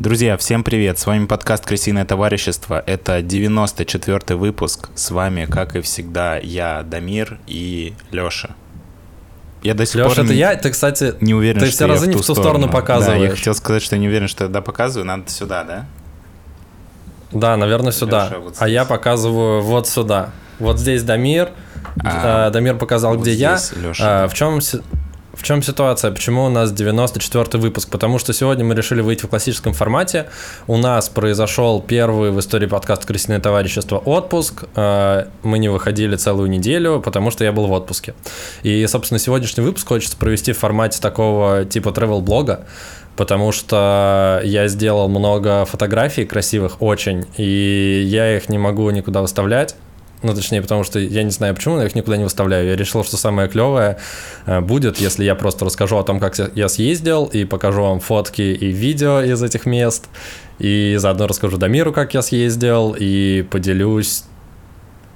[0.00, 0.96] Друзья, всем привет!
[1.00, 2.80] С вами подкаст «Крысиное товарищество».
[2.86, 4.90] Это 94-й выпуск.
[4.94, 8.54] С вами, как и всегда, я, Дамир и Лёша.
[9.64, 11.86] Я до сих Леша, пор это не, я, ты, кстати, не уверен, ты что все
[11.86, 13.20] разы не в ту сторону, сторону показываешь.
[13.22, 15.86] Да, я хотел сказать, что не уверен, что я туда показываю, надо сюда, да?
[17.32, 18.26] Да, наверное, сюда.
[18.26, 20.30] Леша, вот а я показываю вот сюда.
[20.60, 21.50] Вот здесь Дамир.
[22.04, 23.58] А, Дамир показал, вот где я.
[23.74, 24.60] Леша, а, в чем
[25.38, 26.10] в чем ситуация?
[26.10, 27.88] Почему у нас 94 выпуск?
[27.90, 30.26] Потому что сегодня мы решили выйти в классическом формате.
[30.66, 34.64] У нас произошел первый в истории подкаста «Крысиное товарищество» отпуск.
[34.74, 38.14] Э, мы не выходили целую неделю, потому что я был в отпуске.
[38.64, 42.66] И, собственно, сегодняшний выпуск хочется провести в формате такого типа travel-блога
[43.16, 49.74] потому что я сделал много фотографий красивых очень, и я их не могу никуда выставлять,
[50.22, 52.66] ну, точнее, потому что я не знаю почему, но я их никуда не выставляю.
[52.66, 53.98] Я решил, что самое клевое
[54.46, 58.42] э, будет, если я просто расскажу о том, как я съездил, и покажу вам фотки
[58.42, 60.08] и видео из этих мест,
[60.58, 64.24] и заодно расскажу Дамиру, как я съездил, и поделюсь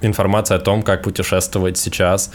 [0.07, 2.31] информацией о том, как путешествовать сейчас,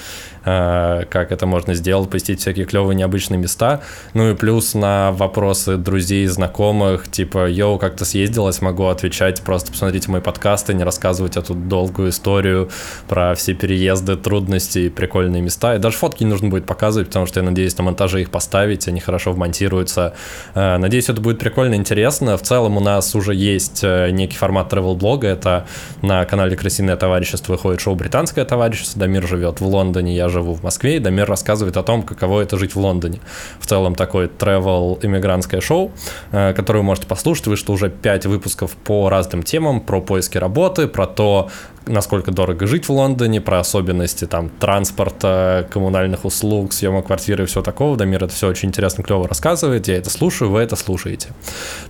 [0.49, 3.83] Э, как это можно сделать, посетить всякие клевые необычные места.
[4.15, 9.73] Ну и плюс на вопросы друзей, знакомых, типа, йоу, как ты съездила, смогу отвечать, просто
[9.73, 12.71] посмотрите мои подкасты, не рассказывать эту долгую историю
[13.09, 15.75] про все переезды, трудности прикольные места.
[15.75, 18.89] И даже фотки не нужно будет показывать, потому что я надеюсь на монтаже их поставить,
[18.89, 20.15] они хорошо вмонтируются.
[20.55, 22.39] Э, надеюсь, это будет прикольно, интересно.
[22.39, 25.67] В целом у нас уже есть э, некий формат travel-блога, это
[26.01, 30.63] на канале «Крысиное товарищество» выходит шоу «Британское товарищество», Дамир живет в Лондоне, я живу в
[30.63, 33.21] Москве, и Дамир рассказывает о том, каково это жить в Лондоне.
[33.59, 35.91] В целом такое travel иммигрантское шоу,
[36.31, 37.49] э, которое вы можете послушать.
[37.49, 41.51] Вышло уже 5 выпусков по разным темам, про поиски работы, про то,
[41.89, 47.63] насколько дорого жить в Лондоне, про особенности там транспорта, коммунальных услуг, съема квартиры и все
[47.63, 47.97] такого.
[47.97, 49.89] Дамир это все очень интересно, клево рассказывает.
[49.89, 51.29] Я это слушаю, вы это слушаете.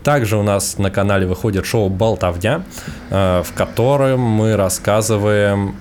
[0.02, 2.62] Также у нас на канале выходит шоу «Болтовня»,
[3.10, 5.74] э, в котором мы рассказываем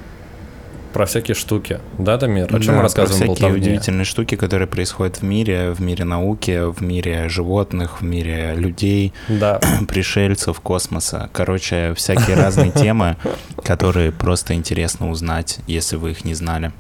[0.98, 2.46] про всякие штуки, да, Дамир?
[2.46, 6.06] О чем да, мы рассказываем про всякие удивительные штуки, которые происходят в мире, в мире
[6.06, 9.60] науки, в мире животных, в мире людей, да.
[9.88, 11.30] пришельцев, космоса.
[11.34, 13.16] Короче, всякие разные темы,
[13.64, 16.72] которые просто интересно узнать, если вы их не знали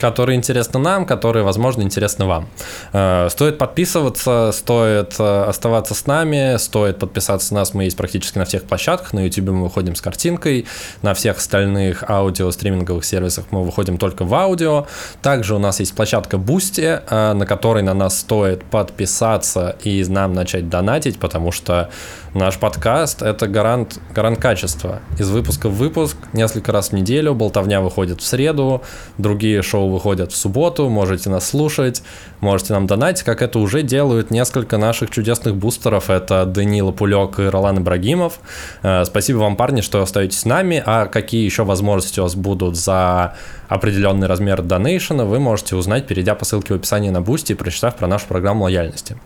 [0.00, 2.48] которые интересны нам, которые, возможно, интересны вам.
[2.92, 8.38] Э, стоит подписываться, стоит э, оставаться с нами, стоит подписаться на нас, мы есть практически
[8.38, 10.66] на всех площадках, на YouTube мы выходим с картинкой,
[11.02, 14.86] на всех остальных аудио-стриминговых сервисах мы выходим только в аудио.
[15.22, 20.32] Также у нас есть площадка Boosty, э, на которой на нас стоит подписаться и нам
[20.32, 21.90] начать донатить, потому что
[22.32, 25.00] Наш подкаст— это гарант, гарант качества.
[25.18, 28.82] Из выпуска в выпуск, несколько раз в неделю, болтовня выходит в среду,
[29.18, 32.04] другие шоу выходят в субботу, можете нас слушать,
[32.38, 36.08] можете нам донатить, как это уже делают несколько наших чудесных бустеров.
[36.08, 38.38] Это Данила Пулек и Ролан Ибрагимов.
[38.84, 40.80] Э, спасибо вам, парни, что остаетесь с нами.
[40.86, 43.34] А какие еще возможности у вас будут за
[43.68, 47.54] определенный размер donation а, вы можете узнать, перейдя по ссылке в описании на Boosty и
[47.54, 49.16] прочитав про нашу программу лояльности.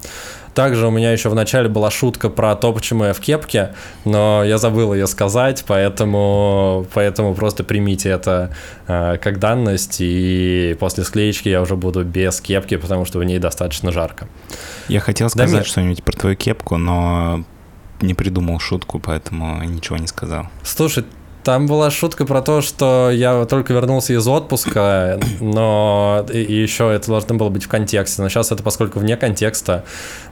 [0.55, 4.45] Также у меня еще в начале была шутка про то, почему я в кепке, но
[4.45, 8.55] я забыл ее сказать, поэтому, поэтому просто примите это
[8.87, 13.39] э, как данность, и после склеечки я уже буду без кепки, потому что в ней
[13.39, 14.29] достаточно жарко.
[14.89, 15.67] Я хотел сказать Дамир.
[15.67, 17.45] что-нибудь про твою кепку, но
[18.01, 20.49] не придумал шутку, поэтому ничего не сказал.
[20.63, 21.05] Слушай,
[21.45, 27.09] там была шутка про то, что я только вернулся из отпуска, но и еще это
[27.09, 28.23] должно было быть в контексте.
[28.23, 29.85] Но сейчас это, поскольку вне контекста,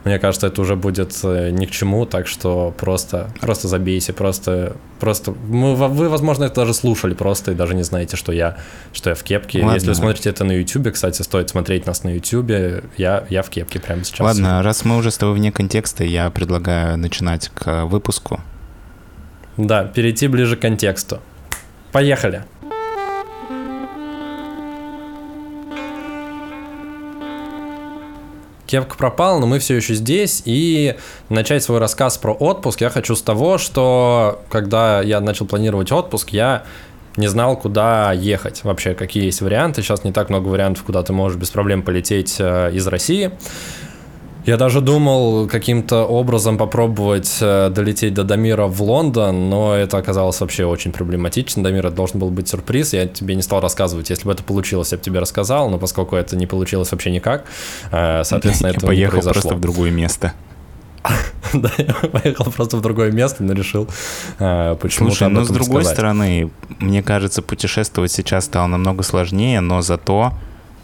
[0.03, 4.75] мне кажется, это уже будет э, ни к чему, так что просто, просто забейся, просто,
[4.99, 8.57] просто мы, вы, возможно, это даже слушали просто и даже не знаете, что я,
[8.91, 9.59] что я в кепке.
[9.59, 9.75] Ладно.
[9.75, 13.49] Если вы смотрите это на YouTube, кстати, стоит смотреть нас на YouTube, я, я в
[13.49, 14.19] кепке прямо сейчас.
[14.19, 18.41] Ладно, раз мы уже с тобой вне контекста, я предлагаю начинать к выпуску.
[19.57, 21.19] Да, перейти ближе к контексту.
[21.91, 22.43] Поехали.
[28.65, 30.41] Кепка пропал, но мы все еще здесь.
[30.45, 30.95] И
[31.29, 36.29] начать свой рассказ про отпуск я хочу с того, что когда я начал планировать отпуск,
[36.31, 36.63] я
[37.15, 38.63] не знал, куда ехать.
[38.63, 39.83] Вообще, какие есть варианты.
[39.83, 43.31] Сейчас не так много вариантов, куда ты можешь без проблем полететь э, из России.
[44.45, 50.41] Я даже думал каким-то образом попробовать э, долететь до Дамира в Лондон, но это оказалось
[50.41, 51.63] вообще очень проблематично.
[51.63, 54.09] Дамир, это должен был быть сюрприз, я тебе не стал рассказывать.
[54.09, 57.45] Если бы это получилось, я бы тебе рассказал, но поскольку это не получилось вообще никак,
[57.91, 59.31] э, соответственно, это не произошло.
[59.31, 60.33] просто в другое место.
[61.53, 63.87] Да, я поехал просто в другое место, но решил
[64.39, 66.49] э, почему Слушай, но с другой стороны,
[66.79, 70.33] мне кажется, путешествовать сейчас стало намного сложнее, но зато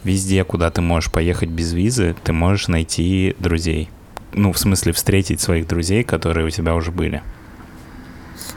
[0.09, 3.89] везде, куда ты можешь поехать без визы, ты можешь найти друзей.
[4.33, 7.21] ну, в смысле, встретить своих друзей, которые у тебя уже были.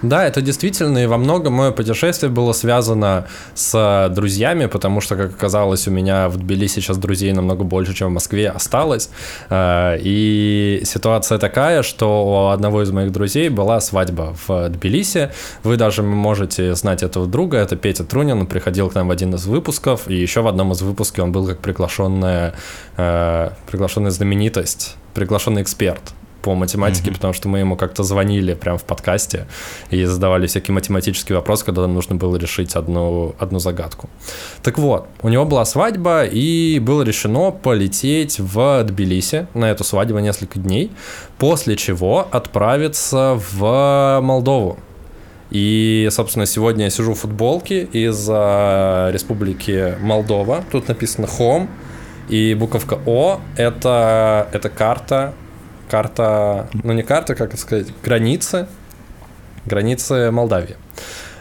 [0.03, 5.31] Да, это действительно, и во многом мое путешествие было связано с друзьями, потому что, как
[5.31, 9.11] оказалось, у меня в Тбилиси сейчас друзей намного больше, чем в Москве осталось.
[9.49, 15.31] Э, и ситуация такая, что у одного из моих друзей была свадьба в Тбилиси.
[15.63, 19.35] Вы даже можете знать этого друга, это Петя Трунин, он приходил к нам в один
[19.35, 22.55] из выпусков, и еще в одном из выпусков он был как приглашенная,
[22.97, 27.15] э, приглашенная знаменитость, приглашенный эксперт по математике, mm-hmm.
[27.15, 29.47] потому что мы ему как-то звонили прямо в подкасте
[29.91, 34.11] и задавали всякие математические вопросы, когда нам нужно было решить одну, одну загадку.
[34.63, 40.19] Так вот, у него была свадьба, и было решено полететь в Тбилиси на эту свадьбу
[40.19, 40.91] несколько дней,
[41.39, 44.79] после чего отправиться в Молдову.
[45.51, 50.65] И, собственно, сегодня я сижу в футболке из Республики Молдова.
[50.73, 51.69] Тут написано Home.
[52.29, 55.35] И буковка О это, это карта
[55.93, 58.67] карта, ну не карта, как это сказать, границы,
[59.67, 60.77] границы Молдавии.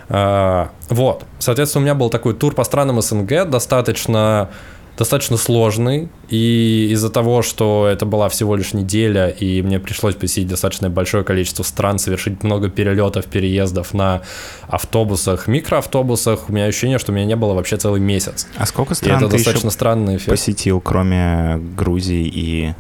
[0.10, 4.50] А, вот, соответственно, у меня был такой тур по странам СНГ, достаточно
[4.98, 10.50] достаточно сложный, и из-за того, что это была всего лишь неделя, и мне пришлось посетить
[10.50, 14.22] достаточно большое количество стран, совершить много перелетов, переездов на
[14.68, 18.48] автобусах, микроавтобусах, у меня ощущение, что у меня не было вообще целый месяц.
[18.58, 20.30] А сколько стран и это ты достаточно еще странный эффект.
[20.30, 22.74] посетил, кроме Грузии и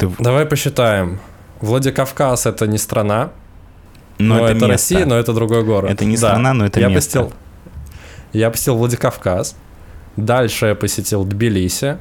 [0.00, 0.10] ты...
[0.18, 1.20] Давай посчитаем.
[1.60, 3.30] Владикавказ это не страна,
[4.18, 5.90] но, но это, это Россия, но это другой город.
[5.90, 6.28] Это не да.
[6.28, 7.24] страна, но это я место.
[7.24, 7.32] Посетил,
[8.32, 9.56] я посетил Владикавказ.
[10.16, 11.98] Дальше я посетил Тбилиси.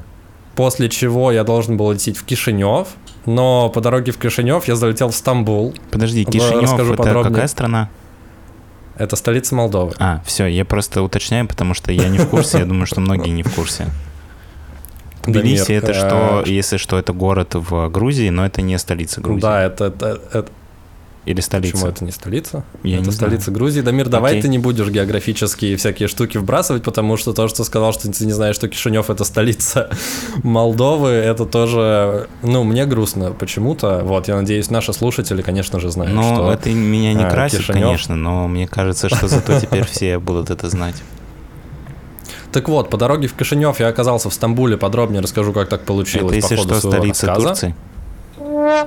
[0.55, 2.87] После чего я должен был лететь в Кишинев.
[3.25, 5.73] Но по дороге в Кишинев я залетел в Стамбул.
[5.91, 7.33] Подожди, Кишинев Расскажу это подробнее.
[7.33, 7.89] какая страна?
[8.97, 9.93] Это столица Молдовы.
[9.99, 13.29] А, все, я просто уточняю, потому что я не в курсе, я думаю, что многие
[13.29, 13.87] не в курсе.
[15.25, 19.41] Тбилиси это что, если что, это город в Грузии, но это не столица Грузии.
[19.41, 20.51] Да, это, это, это
[21.29, 21.73] или столица?
[21.73, 22.63] Почему это не столица?
[22.81, 23.57] Я это не столица знаю.
[23.59, 23.81] Грузии.
[23.81, 24.09] Дамир, okay.
[24.09, 28.25] давай ты не будешь географические всякие штуки вбрасывать, потому что то, что сказал, что ты
[28.25, 29.91] не знаешь, что Кишинев это столица
[30.43, 34.01] Молдовы, это тоже, ну, мне грустно почему-то.
[34.03, 36.51] Вот, я надеюсь, наши слушатели, конечно же, знают, но что...
[36.51, 37.83] это меня не а, красит, Кишинев...
[37.83, 40.95] конечно, но мне кажется, что зато теперь все будут это знать.
[42.51, 44.77] Так вот, по дороге в Кишинев я оказался в Стамбуле.
[44.77, 46.35] Подробнее расскажу, как так получилось.
[46.37, 47.47] Это, если по ходу что, столица рассказа.
[47.47, 47.75] Турции?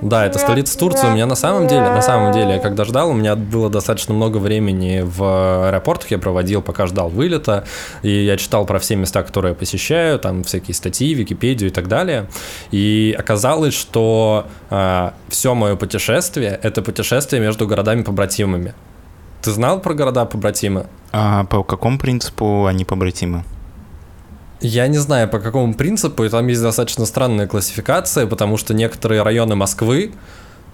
[0.01, 1.07] Да, это столица Турции.
[1.07, 4.15] У меня на самом деле, на самом деле, я когда ждал, у меня было достаточно
[4.15, 7.65] много времени в аэропортах, я проводил, пока ждал вылета,
[8.03, 11.89] и я читал про все места, которые я посещаю, там всякие статьи, Википедию и так
[11.89, 12.29] далее.
[12.71, 18.75] И оказалось, что э, все мое путешествие— это путешествие между городами-побратимами.
[19.43, 20.87] Ты знал про города-побратимы?
[21.13, 23.45] А по какому принципу они побратимы?
[24.61, 29.23] Я не знаю, по какому принципу, и там есть достаточно странная классификация, потому что некоторые
[29.23, 30.13] районы Москвы,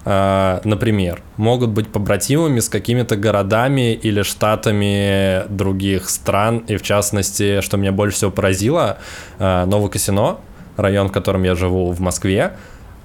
[0.05, 7.63] э, например, могут быть побратимами с какими-то городами или штатами других стран, и в частности,
[7.63, 8.99] что меня больше всего поразило,
[9.39, 10.37] э, Новокосино,
[10.77, 12.53] район, в котором я живу в Москве,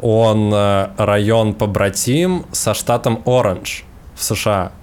[0.01, 4.73] он э, район побратим со штатом Оранж в США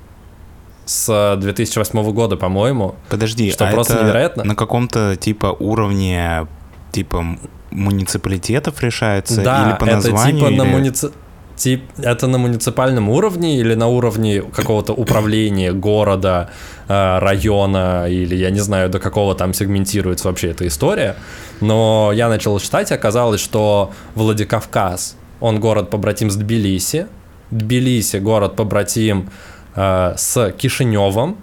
[0.91, 2.97] с 2008 года, по-моему.
[3.09, 4.43] Подожди, что а просто это невероятно.
[4.43, 6.49] на каком-то типа уровне
[6.91, 7.25] типа
[7.71, 10.39] муниципалитетов решается да, или по названию?
[10.39, 10.57] это типа или...
[10.59, 11.11] на муници...
[11.55, 16.51] Тип, это на муниципальном уровне или на уровне какого-то управления города,
[16.89, 21.15] э, района, или я не знаю, до какого там сегментируется вообще эта история.
[21.61, 27.07] Но я начал читать, и оказалось, что Владикавказ, он город побратим с Тбилиси,
[27.51, 31.37] Тбилиси город побратим Э, с Кишиневом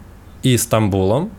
[0.43, 1.31] и Стамбулом.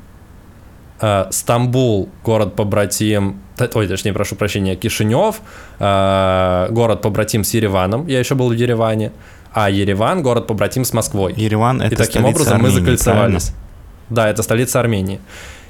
[1.00, 3.40] Э, Стамбул, город побратим,
[3.75, 5.40] ой, точнее, прошу прощения, Кишинев,
[5.78, 9.12] э, город побратим с Ереваном, я еще был в Ереване,
[9.52, 11.35] а Ереван, город побратим с Москвой.
[11.35, 13.45] Ереван это И таким образом Армении, мы закольцевались.
[13.45, 13.64] Правильно?
[14.11, 15.21] Да, это столица Армении.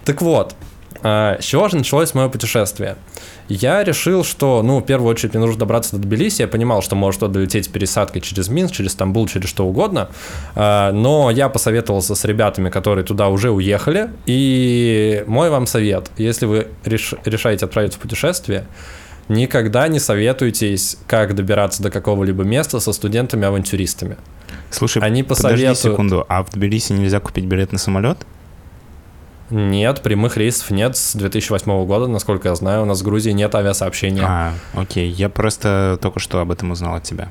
[0.05, 0.55] Так вот,
[1.03, 2.97] с чего же началось мое путешествие?
[3.49, 6.43] Я решил, что, ну, в первую очередь мне нужно добраться до Тбилиси.
[6.43, 10.09] Я понимал, что может туда долететь пересадкой через Минск, через Стамбул, через что угодно.
[10.55, 14.11] А, но я посоветовался с ребятами, которые туда уже уехали.
[14.27, 18.67] И мой вам совет, если вы реш решаете отправиться в путешествие,
[19.29, 24.17] никогда не советуйтесь, как добираться до какого-либо места со студентами-авантюристами.
[24.71, 25.69] Слушай, Они посоветуют...
[25.69, 28.19] подожди секунду, а в Тбилиси нельзя купить билет на самолет?
[29.51, 32.83] Нет, прямых рейсов нет с 2008 года, насколько я знаю.
[32.83, 34.23] У нас в Грузии нет авиасообщения.
[34.25, 35.09] А, окей.
[35.09, 37.29] Я просто только что об этом узнал от тебя.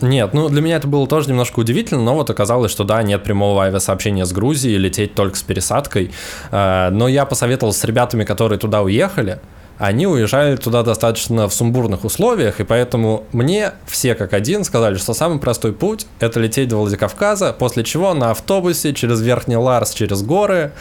[0.00, 3.22] Нет, ну для меня это было тоже немножко удивительно, но вот оказалось, что да, нет
[3.22, 6.10] прямого авиасообщения с Грузией, лететь только с пересадкой.
[6.50, 9.40] Э, но я посоветовал с ребятами, которые туда уехали,
[9.80, 15.14] они уезжали туда достаточно в сумбурных условиях, и поэтому мне все как один сказали, что
[15.14, 20.22] самый простой путь— это лететь до Владикавказа, после чего на автобусе через Верхний Ларс, через
[20.22, 20.72] горы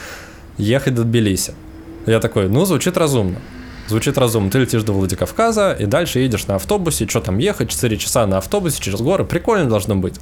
[0.58, 1.54] ехать до Тбилиси.
[2.08, 3.38] Я такой, ну, звучит разумно.
[3.88, 4.52] Звучит разумно.
[4.52, 7.08] Ты летишь до Владикавказа и дальше едешь на автобусе.
[7.08, 7.70] Что там ехать?
[7.70, 9.24] 4 часа на автобусе через горы.
[9.24, 10.20] Прикольно должно быть.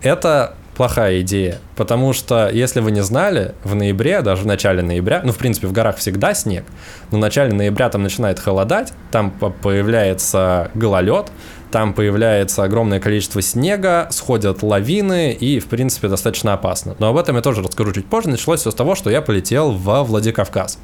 [0.00, 5.20] Это плохая идея, потому что, если вы не знали, в ноябре, даже в начале ноября,
[5.22, 6.64] ну, в принципе, в горах всегда снег,
[7.10, 11.30] но в начале ноября там начинает холодать, там появляется гололед,
[11.70, 16.96] там появляется огромное количество снега, сходят лавины и, в принципе, достаточно опасно.
[16.98, 18.30] Но об этом я тоже расскажу чуть позже.
[18.30, 20.78] Началось все с того, что я полетел во Владикавказ.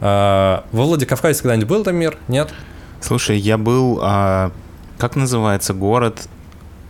[0.00, 2.16] А, во Владикавказе когда-нибудь был там мир?
[2.28, 2.48] Нет?
[3.02, 4.00] Слушай, я был...
[4.00, 4.52] А,
[4.96, 6.28] как называется город?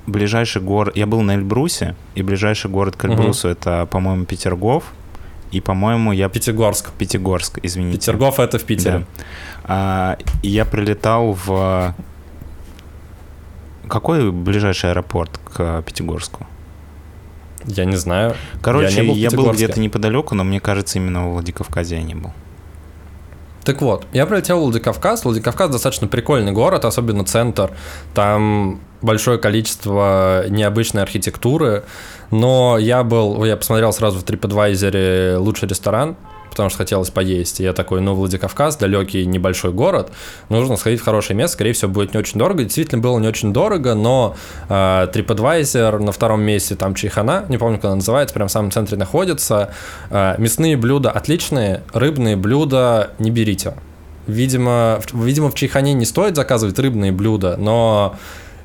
[0.09, 0.97] Ближайший город...
[0.97, 3.53] Я был на Эльбрусе, и ближайший город к Эльбрусу угу.
[3.53, 4.85] это, по-моему, Петергоф.
[5.51, 6.29] И, по-моему, я...
[6.29, 6.91] Пятигорск.
[6.93, 7.99] Пятигорск, извините.
[7.99, 8.99] Петергоф— это в Питере.
[8.99, 9.25] Да.
[9.65, 11.95] А, и я прилетал в...
[13.89, 16.47] Какой ближайший аэропорт к Пятигорску?
[17.65, 18.35] Я не знаю.
[18.63, 22.33] Короче, я, я был где-то неподалеку, но мне кажется, именно в Владикавказе я не был.
[23.69, 25.27] Так вот, я прилетел в Владикавказ.
[25.27, 27.71] Владикавказ достаточно прикольный город, особенно центр.
[28.15, 31.85] Там большое количество необычной архитектуры,
[32.31, 36.17] но я был, я посмотрел сразу в TripAdvisor лучший ресторан,
[36.59, 37.61] потому что хотелось поесть.
[37.61, 40.11] И я такой, ну, Владикавказ, далекий небольшой город,
[40.49, 42.65] нужно сходить в хорошее место, скорее всего, будет не очень дорого.
[42.65, 44.35] Действительно, было не очень дорого, но
[44.69, 48.73] э, TripAdvisor на втором месте, там Чайхана, не помню, как она называется, прям в самом
[48.73, 49.73] центре находится.
[50.11, 53.75] Э, мясные блюда отличные, рыбные блюда не берите.
[54.27, 58.17] Видимо, видимо, в Чайхане не стоит заказывать рыбные блюда, но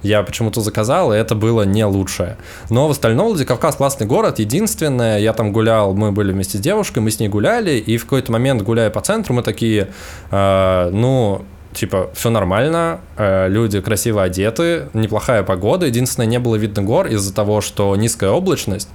[0.03, 2.37] я почему-то заказал, и это было не лучшее.
[2.69, 4.39] Но в остальном Владикавказ классный город.
[4.39, 8.03] Единственное, я там гулял, мы были вместе с девушкой, мы с ней гуляли, и в
[8.03, 9.89] какой-то момент, гуляя по центру, мы такие,
[10.31, 15.85] э, ну, типа, все нормально, э, люди красиво одеты, неплохая погода.
[15.85, 18.89] Единственное, не было видно гор из-за того, что низкая облачность.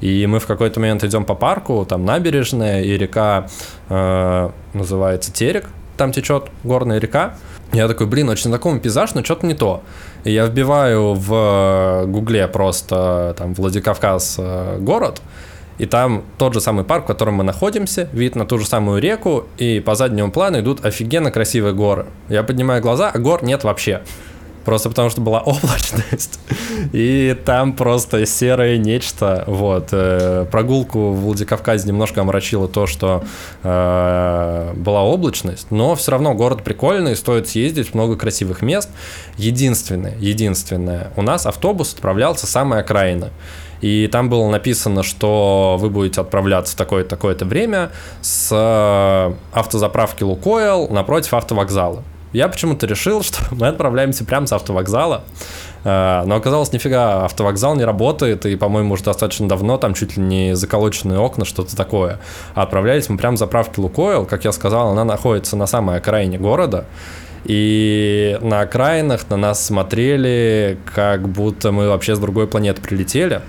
[0.00, 3.48] И мы в какой-то момент идем по парку, там набережная и река
[3.88, 7.34] э, называется Терек, там течет горная река.
[7.72, 9.82] Я такой, блин, очень знакомый пейзаж, но что-то не то.
[10.24, 15.20] Я вбиваю в э, гугле просто там Владикавказ э, город,
[15.78, 19.00] и там тот же самый парк, в котором мы находимся, вид на ту же самую
[19.00, 22.06] реку, и по заднему плану идут офигенно красивые горы.
[22.28, 24.02] Я поднимаю глаза, а гор нет вообще.
[24.64, 26.38] Просто потому что была облачность.
[26.92, 29.44] И там просто серое нечто.
[29.46, 29.88] Вот.
[29.92, 33.24] Э, прогулку в Владикавказе немножко омрачило то, что
[33.62, 35.66] э, была облачность.
[35.70, 38.88] Но все равно город прикольный, стоит съездить, много красивых мест.
[39.36, 43.30] Единственное, единственное, у нас автобус отправлялся самая окраина.
[43.82, 47.90] И там было написано, что вы будете отправляться в такое-то такое время
[48.20, 52.04] с э, автозаправки Лукойл напротив автовокзала.
[52.32, 55.24] Я почему-то решил, что мы отправляемся прямо с автовокзала.
[55.84, 60.22] Э, но оказалось, нифига, автовокзал не работает, и, по-моему, уже достаточно давно там чуть ли
[60.22, 62.18] не заколоченные окна, что-то такое.
[62.54, 66.38] А отправлялись мы прямо с заправки Лукойл, как я сказал, она находится на самой окраине
[66.38, 66.86] города.
[67.44, 73.42] И на окраинах на нас смотрели, как будто мы вообще с другой планеты прилетели.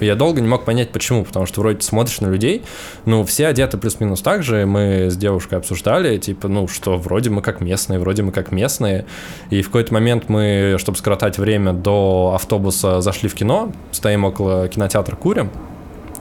[0.00, 2.62] Я долго не мог понять, почему, потому что вроде смотришь на людей,
[3.04, 7.42] ну, все одеты плюс-минус так же, мы с девушкой обсуждали, типа, ну, что вроде мы
[7.42, 9.06] как местные, вроде мы как местные,
[9.50, 14.68] и в какой-то момент мы, чтобы скоротать время до автобуса, зашли в кино, стоим около
[14.68, 15.50] кинотеатра, курим,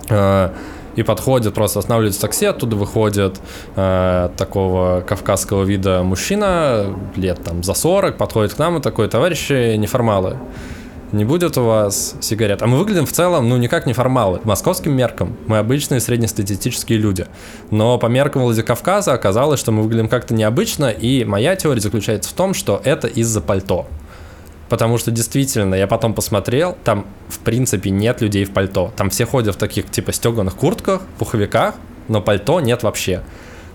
[0.10, 0.50] э,
[0.96, 3.39] и подходит, просто останавливается такси, оттуда выходит
[3.75, 9.75] э, такого кавказского вида мужчина, лет там за 40, подходит к нам и такой, товарищи
[9.77, 10.38] неформалы,
[11.13, 12.62] не будет у вас сигарет.
[12.62, 14.41] А мы выглядим в целом, ну, никак не формалы.
[14.43, 17.27] Московским меркам мы обычные среднестатистические люди.
[17.72, 22.34] Но по меркам Владикавказа оказалось, что мы выглядим как-то необычно, и моя теория заключается в
[22.34, 23.88] том, что это из-за пальто.
[24.70, 28.91] Потому что действительно, я потом посмотрел, там в принципе нет людей в пальто.
[28.98, 31.75] Там все ходят в таких типа стеганых куртках, пуховиках,
[32.08, 33.22] но пальто нет вообще.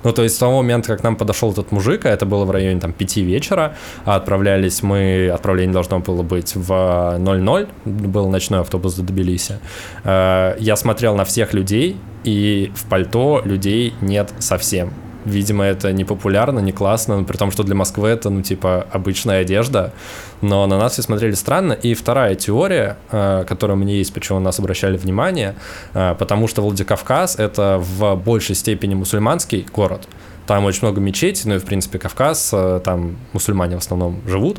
[0.04, 2.50] Ну, то есть с того момента, как нам подошел этот мужик, а это было в
[2.50, 3.74] районе там 5 вечера,
[4.04, 9.58] а отправлялись мы, отправление должно было быть в 00, был ночной автобус до Тбилиси,
[10.04, 14.92] э, я смотрел на всех людей, и в пальто людей нет совсем.
[15.28, 19.42] Видимо, это не популярно, не классно, при том, что для Москвы это, ну, типа, обычная
[19.42, 19.92] одежда.
[20.40, 21.72] Но на нас все смотрели странно.
[21.72, 25.54] И вторая теория, э, которая у меня есть, почему нас обращали внимание,
[25.94, 30.08] э, потому что Владикавказ— это в большей степени мусульманский город.
[30.48, 34.56] Там очень много мечетей, ну и, в принципе, Кавказ, э, там мусульмане в основном живут.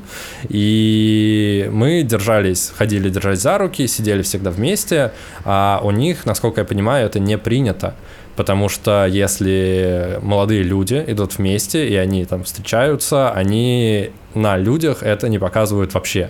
[0.47, 5.11] И мы держались, ходили, держались за руки, сидели всегда вместе,
[5.45, 7.95] а у них, насколько я понимаю, это не принято.
[8.35, 15.27] Потому что если молодые люди идут вместе, и они там встречаются, они на людях это
[15.27, 16.29] не показывают вообще.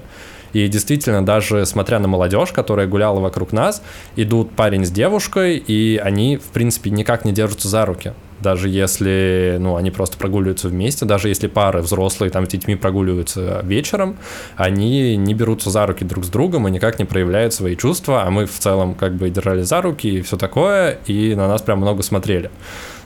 [0.53, 3.83] И действительно, даже смотря на молодежь, которая гуляла вокруг нас,
[4.15, 8.13] идут парень с девушкой, и они, в принципе, никак не держатся за руки.
[8.41, 13.61] Даже если, ну, они просто прогуливаются вместе, даже если пары взрослые там с детьми прогуливаются
[13.63, 14.17] вечером,
[14.55, 18.29] они не берутся за руки друг с другом и никак не проявляют свои чувства, а
[18.29, 21.79] мы в целом как бы держали за руки и все такое, и на нас прям
[21.79, 22.49] много смотрели.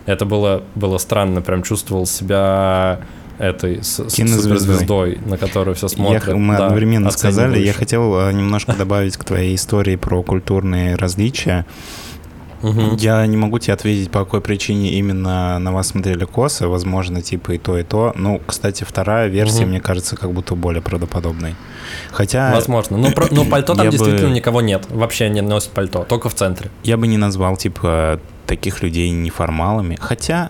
[0.05, 2.99] Это было, было странно, прям чувствовал себя
[3.39, 6.27] этой с, суперзвездой, на которую все смотрят.
[6.27, 10.95] Я, мы да, одновременно сказали, я хотел э, немножко добавить к твоей истории про культурные
[10.95, 11.65] различия.
[12.63, 12.95] Угу.
[12.97, 16.67] Я не могу тебе ответить, по какой причине именно на вас смотрели косы.
[16.67, 18.13] Возможно, типа и то, и то.
[18.15, 19.69] Ну, кстати, вторая версия, угу.
[19.69, 21.55] мне кажется, как будто более правдоподобной.
[22.11, 22.51] Хотя...
[22.53, 22.97] Возможно.
[22.97, 24.35] Но, но пальто там действительно бы...
[24.35, 24.85] никого нет.
[24.89, 26.71] Вообще не носит пальто, только в центре.
[26.83, 29.97] Я бы не назвал, типа, таких людей неформалами.
[29.99, 30.49] Хотя,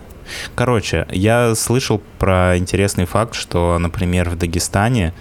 [0.54, 5.12] короче, я слышал про интересный факт, что, например, в Дагестане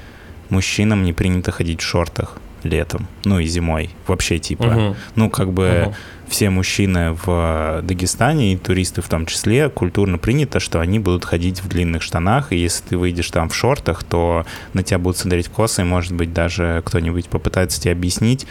[0.50, 4.96] мужчинам не принято ходить в шортах летом, ну и зимой, вообще типа, угу.
[5.16, 5.96] ну как бы угу.
[6.28, 11.62] все мужчины в Дагестане и туристы в том числе культурно принято, что они будут ходить
[11.62, 15.50] в длинных штанах, и если ты выйдешь там в шортах, то на тебя будут смотреть
[15.50, 18.48] косы, и может быть даже кто-нибудь попытается тебе объяснить,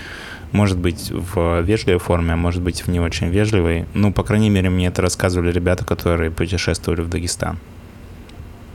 [0.52, 3.86] может быть, в вежливой форме, а может быть, в не очень вежливой.
[3.94, 7.58] Ну, по крайней мере, мне это рассказывали ребята, которые путешествовали в Дагестан.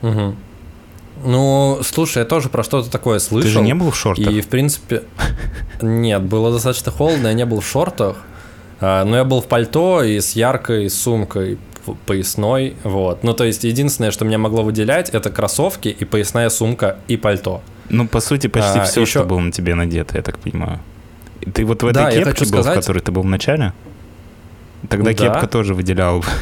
[0.02, 0.36] Угу.
[1.24, 3.50] Ну, слушай, я тоже про что-то такое слышал.
[3.50, 4.32] Ты же не был в шортах?
[4.32, 5.04] И, в принципе,
[5.82, 8.18] нет, было достаточно холодно, я не был в шортах,
[8.80, 11.58] а, но я был в пальто и с яркой сумкой
[12.06, 13.24] поясной, вот.
[13.24, 17.62] Ну, то есть, единственное, что меня могло выделять, это кроссовки и поясная сумка и пальто.
[17.90, 19.20] Ну, по сути, почти а, все, еще...
[19.20, 20.80] что было на тебе надето, я так понимаю.
[21.54, 22.78] Ты вот в этой да, кепке был, сказать...
[22.78, 23.74] в которой ты был в начале?
[24.90, 25.14] Тогда да.
[25.14, 26.24] кепка тоже выделяла.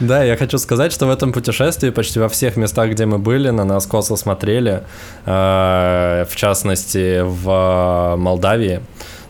[0.00, 3.50] Да, я хочу сказать, что в этом путешествии почти во всех местах, где мы были,
[3.50, 4.82] на нас косо смотрели,
[5.26, 8.80] э, в частности, в Молдавии.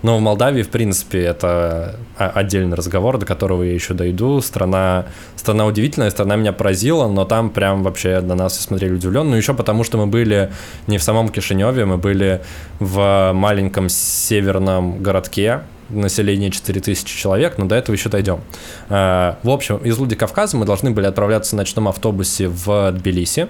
[0.03, 4.41] Но в Молдавии, в принципе, это отдельный разговор, до которого я еще дойду.
[4.41, 9.31] Страна, страна удивительная, страна меня поразила, но там прям вообще на нас все смотрели удивленно.
[9.31, 10.53] Ну, еще потому, что мы были
[10.87, 12.43] не в самом Кишиневе, мы были
[12.79, 18.41] в маленьком северном городке, население 4000 человек, но до этого еще дойдем.
[18.89, 23.49] Э, в общем, из Владикавказа мы должны были отправляться на ночном автобусе в Тбилиси.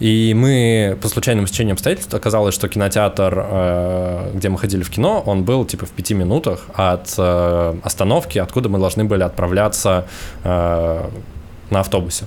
[0.00, 5.22] И мы по случайным стечениям обстоятельств оказалось, что кинотеатр, э, где мы ходили в кино,
[5.26, 10.06] он был типа в пяти минутах от э, остановки, откуда мы должны были отправляться
[10.44, 12.24] на автобусе.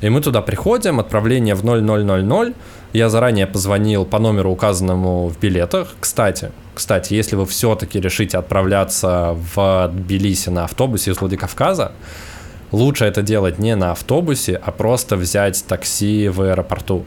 [0.00, 2.54] И мы туда приходим, отправление в 0000.
[2.94, 5.96] Я заранее позвонил по номеру, указанному в билетах.
[5.98, 11.90] Кстати, кстати, если вы все-таки решите отправляться в Тбилиси на автобусе из Владикавказа,
[12.70, 17.04] лучше это делать не на автобусе, а просто взять такси в аэропорту.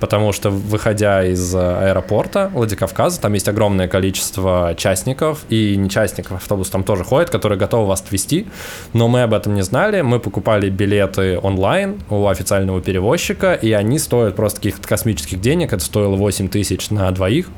[0.00, 6.70] Потому что, выходя из аэропорта Владикавказа, там есть огромное количество частников, и не частников, автобус
[6.70, 8.46] там тоже ходит, которые готовы вас отвезти,
[8.92, 13.98] но мы об этом не знали, мы покупали билеты онлайн у официального перевозчика, и они
[13.98, 17.48] стоят просто каких-то космических денег, это стоило 8 тысяч на двоих,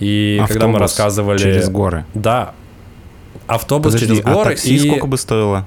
[0.00, 1.38] и автобус когда мы рассказывали...
[1.38, 2.04] через горы.
[2.14, 2.54] Да.
[3.46, 4.40] Автобус Подожди, через а горы.
[4.40, 4.78] А такси и...
[4.78, 5.66] сколько бы стоило?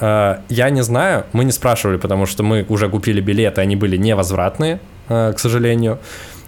[0.00, 3.96] Uh, я не знаю, мы не спрашивали, потому что мы уже купили билеты, они были
[3.96, 5.98] невозвратные, uh, к сожалению.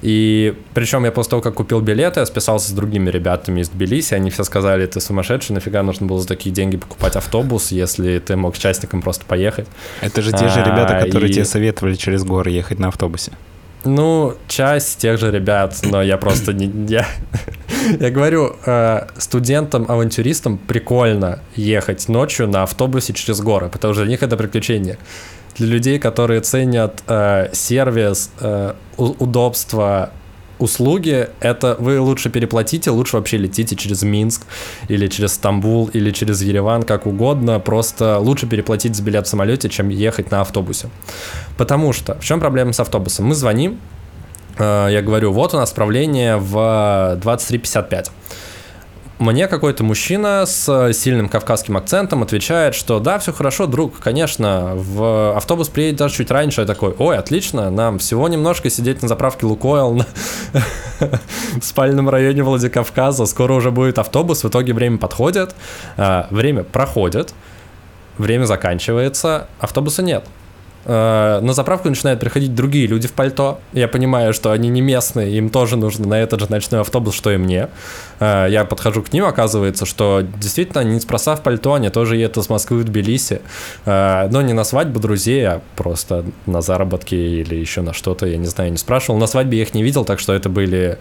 [0.03, 4.15] И причем я после того, как купил билеты, я списался с другими ребятами из Тбилиси,
[4.15, 8.37] они все сказали, ты сумасшедший, нафига нужно было за такие деньги покупать автобус, если ты
[8.37, 9.67] мог частником просто поехать.
[10.01, 13.33] Это же те же ребята, которые тебе советовали через горы ехать на автобусе.
[13.85, 16.71] Ну, часть тех же ребят, но я просто не...
[16.87, 17.07] Я,
[17.99, 24.23] я говорю, э, студентам-авантюристам прикольно ехать ночью на автобусе через горы, потому что для них
[24.23, 24.99] это приключение.
[25.57, 30.11] Для людей, которые ценят э, сервис, э, удобство,
[30.63, 34.43] услуги, это вы лучше переплатите, лучше вообще летите через Минск
[34.89, 39.69] или через Стамбул или через Ереван, как угодно, просто лучше переплатить за билет в самолете,
[39.69, 40.89] чем ехать на автобусе.
[41.57, 43.27] Потому что, в чем проблема с автобусом?
[43.27, 43.79] Мы звоним,
[44.59, 48.11] э, я говорю, вот у нас отправление в 23.55
[49.21, 55.37] мне какой-то мужчина с сильным кавказским акцентом отвечает, что да, все хорошо, друг, конечно, в
[55.37, 56.63] автобус приедет даже чуть раньше.
[56.63, 60.03] Я такой, ой, отлично, нам всего немножко сидеть на заправке Лукойл
[61.01, 65.55] в спальном районе Владикавказа, скоро уже будет автобус, в итоге время подходит,
[65.99, 67.35] а, время проходит,
[68.17, 70.25] время заканчивается, автобуса нет.
[70.87, 73.61] Э, на заправку начинают приходить другие люди в пальто.
[73.73, 77.31] Я понимаю, что они не местные, им тоже нужно на этот же ночной автобус, что
[77.31, 77.69] и мне.
[78.19, 82.39] Э, я подхожу к ним, оказывается, что действительно они неспроста в пальто, они тоже едут
[82.39, 83.43] из Москвы в Тбилиси.
[83.85, 88.39] Э, но не на свадьбу друзей, а просто на заработки или еще на что-то, я
[88.39, 89.19] не знаю, не спрашивал.
[89.19, 90.99] На свадьбе я их не видел, так что это были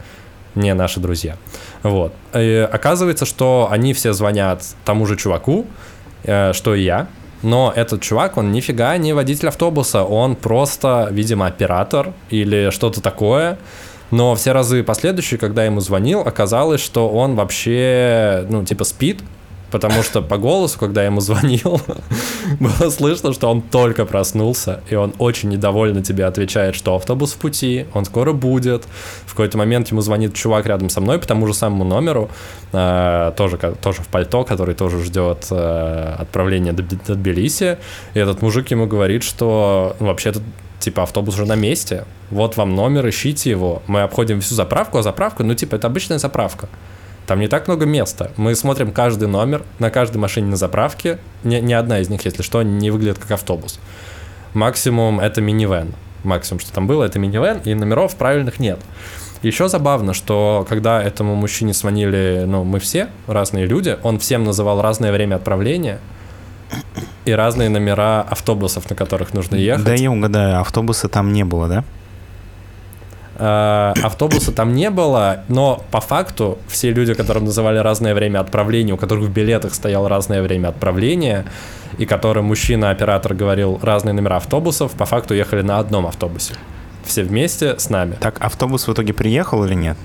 [0.56, 1.36] не наши друзья.
[1.84, 2.14] Вот.
[2.34, 5.68] И оказывается, что они все звонят тому же чуваку,
[6.24, 7.08] что и я,
[7.42, 13.58] но этот чувак, он нифига не водитель автобуса, он просто, видимо, оператор или что-то такое.
[14.12, 19.22] Но все разы последующие, когда я ему звонил, оказалось, что он вообще, ну, типа спит,
[19.72, 21.82] потому что по голосу, когда я ему звонил,
[22.60, 27.38] было слышно, что он только проснулся, и он очень недовольно тебе отвечает, что автобус в
[27.38, 28.88] пути, он скоро будет.
[29.26, 32.30] В какой-то момент ему звонит чувак рядом со мной по тому же самому номеру,
[32.72, 37.78] э, тоже, тоже в пальто, который тоже ждет э, отправления до, до Тбилиси,
[38.14, 40.42] и этот мужик ему говорит, что ну, вообще-то
[40.80, 43.82] типа автобус уже на месте, вот вам номер, ищите его.
[43.88, 46.70] Мы обходим всю заправку, а заправка, ну типа это обычная заправка.
[47.30, 48.32] Там не так много места.
[48.38, 51.20] Мы смотрим каждый номер на каждой машине на заправке.
[51.44, 53.80] Ни, ни одна из них, если что, не выглядит как автобус.
[54.56, 55.94] Максимум это минивэн.
[56.24, 58.80] Максимум, что там было, это минивэн, и номеров правильных нет.
[59.44, 64.82] Еще забавно, что когда этому мужчине звонили, ну, мы все, разные люди, он всем называл
[64.82, 66.00] разное время отправления
[67.26, 69.86] и разные номера автобусов, на которых нужно ехать.
[69.86, 71.84] Да я угадаю, автобуса там не было, да?
[73.40, 78.94] Э, автобуса там не было, но по факту все люди, которым называли разное время отправления,
[78.94, 81.46] у которых в билетах стояло разное время отправления,
[81.98, 86.56] и которым мужчина-оператор говорил разные номера автобусов, по факту ехали на одном автобусе.
[87.06, 88.18] Все вместе с нами.
[88.20, 89.98] Так, автобус в итоге приехал или нет?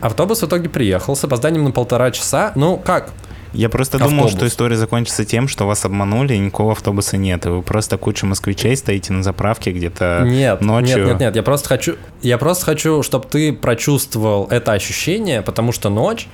[0.00, 2.52] Автобус в итоге приехал с опозданием на полтора часа.
[2.56, 3.10] Ну, как?
[3.52, 4.16] Я просто автобус.
[4.16, 7.98] думал, что история закончится тем, что вас обманули, и никакого автобуса нет, и вы просто
[7.98, 10.98] куча москвичей стоите на заправке где-то нет, ночью.
[10.98, 15.72] Нет, нет, нет, я просто хочу, я просто хочу, чтобы ты прочувствовал это ощущение, потому
[15.72, 16.28] что ночь,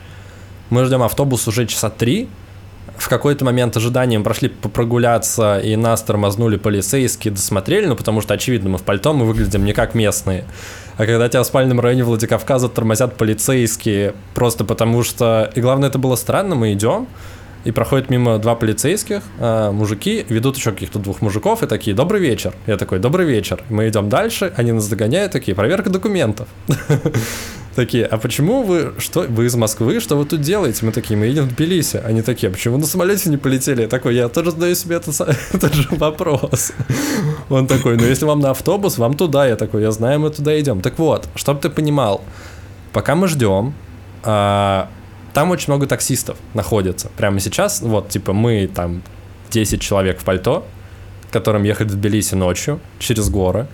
[0.70, 2.28] мы ждем автобус уже часа три,
[2.98, 8.35] в какой-то момент ожидания мы прошли прогуляться, и нас тормознули полицейские, досмотрели, ну, потому что,
[8.35, 10.44] очевидно, мы в пальто, мы выглядим не как местные.
[10.99, 15.49] А когда тебя в спальном районе Владикавказа тормозят полицейские, просто потому что...
[15.55, 17.07] И главное, это было странно, мы идем,
[17.63, 22.21] и проходят мимо два полицейских, а, мужики, ведут еще каких-то двух мужиков и такие, добрый
[22.21, 22.53] вечер.
[22.67, 23.63] Я такой, добрый вечер.
[23.71, 26.49] Мы идем дальше, они нас догоняют, такие, проверка документов.
[27.79, 30.85] Такие, а почему вы, что, вы из Москвы, что вы тут делаете?
[30.85, 31.99] Мы такие, мы едем в Тбилиси.
[31.99, 33.83] Они такие, а почему на самолете не полетели?
[33.83, 35.21] Я такой, я тоже задаю себе этот,
[35.53, 36.73] этот же вопрос.
[37.49, 39.47] Он такой, ну если вам на автобус, вам туда.
[39.47, 40.81] Я такой, я знаю, мы туда идем.
[40.81, 42.21] Так вот, чтобы ты понимал,
[42.93, 43.73] пока мы ждем,
[44.25, 44.88] а,
[45.33, 47.11] там очень много таксистов находится.
[47.17, 49.05] Прямо сейчас, вот, типа, мы там
[49.51, 50.67] 10 человек в пальто,
[51.31, 53.69] которым ехать в Тбилиси ночью через горы.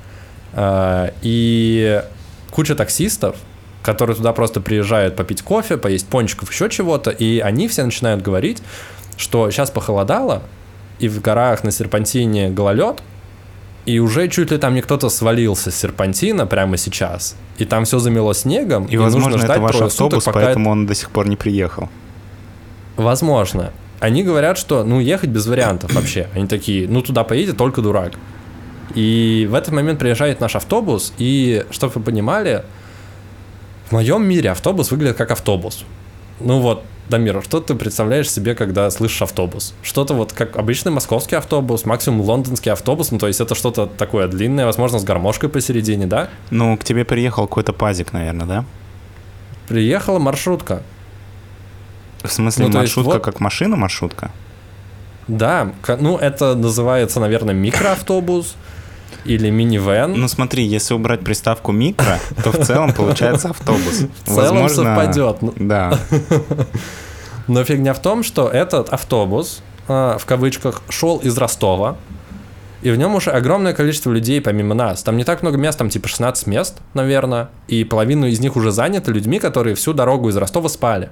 [0.53, 2.03] А, и
[2.51, 3.37] куча таксистов,
[3.85, 8.63] которые туда просто приезжают попить кофе, поесть пончиков, еще чего-то, и они все начинают говорить,
[9.17, 10.43] что сейчас похолодало,
[10.99, 13.03] и в горах на серпантине гололед,
[13.85, 17.99] и уже чуть ли там не кто-то свалился с серпантина прямо сейчас, и там все
[17.99, 20.73] замело снегом, и, и возможно, нужно ждать это ваш автобус, суток, поэтому это...
[20.73, 21.91] он до сих пор не приехал.
[22.97, 23.73] Возможно.
[24.01, 26.29] Они говорят, что, ну, ехать без вариантов вообще.
[26.35, 28.13] Они такие, ну, туда поедет только дурак.
[28.95, 32.65] И в этот момент приезжает наш автобус, и, чтобы вы понимали,
[33.87, 35.85] в моем мире автобус выглядит как автобус.
[36.41, 39.75] Ну вот, Дамир, что ты представляешь себе, когда слышишь автобус?
[39.83, 44.27] Что-то вот как обычный московский автобус, максимум лондонский автобус, ну то есть это что-то такое
[44.27, 46.29] длинное, возможно, с гармошкой посередине, да?
[46.51, 48.65] Ну, к тебе приехал какой-то пазик, наверное, да?
[49.69, 50.83] Приехала маршрутка.
[52.23, 53.23] В смысле, ну, маршрутка вот...
[53.23, 54.31] как машина-маршрутка?
[55.29, 58.57] Да, ну это называется, наверное, микроавтобус
[59.25, 60.13] или минивэн.
[60.13, 64.05] Ну смотри, если убрать приставку микро, то в целом получается автобус.
[64.25, 65.39] В целом совпадет.
[65.57, 65.99] Да.
[67.47, 71.97] Но фигня в том, что этот автобус, а, в кавычках, шел из Ростова,
[72.83, 75.03] и в нем уже огромное количество людей помимо нас.
[75.03, 78.73] Там не так много мест, там типа 16 мест, наверное, и половину из них уже
[78.73, 81.11] заняты людьми, которые всю дорогу из Ростова спали.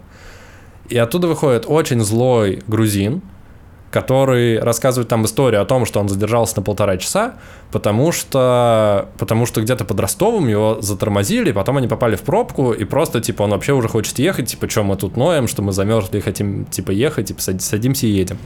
[0.90, 3.22] И оттуда выходит очень злой грузин,
[3.92, 7.34] который рассказывает там историю о том, что он задержался на полтора часа,
[7.70, 12.84] потому что, потому что где-то под Ростовом его затормозили, потом они попали в пробку, и
[12.84, 16.20] просто, типа, он вообще уже хочет ехать, типа, что мы тут ноем, что мы замерзли,
[16.20, 18.38] хотим, типа, ехать, типа, садимся и едем.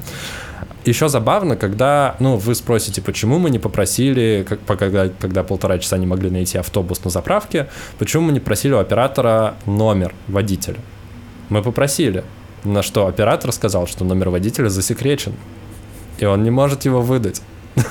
[0.85, 5.97] Еще забавно, когда, ну, вы спросите, почему мы не попросили, как, когда, когда полтора часа
[5.97, 10.79] не могли найти автобус на заправке, почему мы не просили у оператора номер водителя?
[11.51, 12.25] Мы попросили,
[12.67, 15.35] на что оператор сказал, что номер водителя засекречен.
[16.19, 17.43] и он не может его выдать.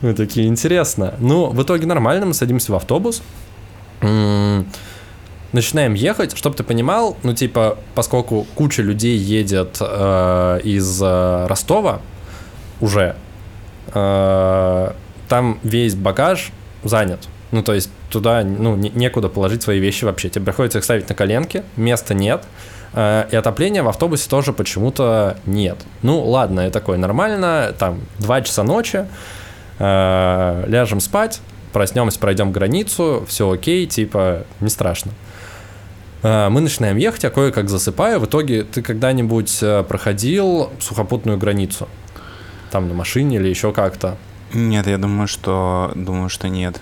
[0.00, 1.14] Мы такие, интересно.
[1.18, 3.22] Ну, в итоге нормально, мы садимся в автобус,
[5.52, 12.00] начинаем ехать, чтобы ты понимал, ну, типа, поскольку куча людей едет э, из э, Ростова
[12.80, 13.16] уже,
[13.92, 14.92] э,
[15.28, 16.52] там весь багаж
[16.84, 17.28] занят.
[17.50, 20.28] Ну, то есть туда, ну, не, некуда положить свои вещи вообще.
[20.28, 22.44] Тебе приходится их ставить на коленки, места нет.
[22.92, 25.78] И отопления в автобусе тоже почему-то нет.
[26.02, 29.06] Ну, ладно, я такой, нормально, там, 2 часа ночи,
[29.78, 31.40] э, ляжем спать,
[31.72, 35.12] проснемся, пройдем границу, все окей, типа, не страшно.
[36.22, 38.20] Э, мы начинаем ехать, я кое-как засыпаю.
[38.20, 41.88] В итоге ты когда-нибудь э, проходил сухопутную границу?
[42.70, 44.16] Там на машине или еще как-то?
[44.52, 46.80] Нет, я думаю, что думаю, что нет.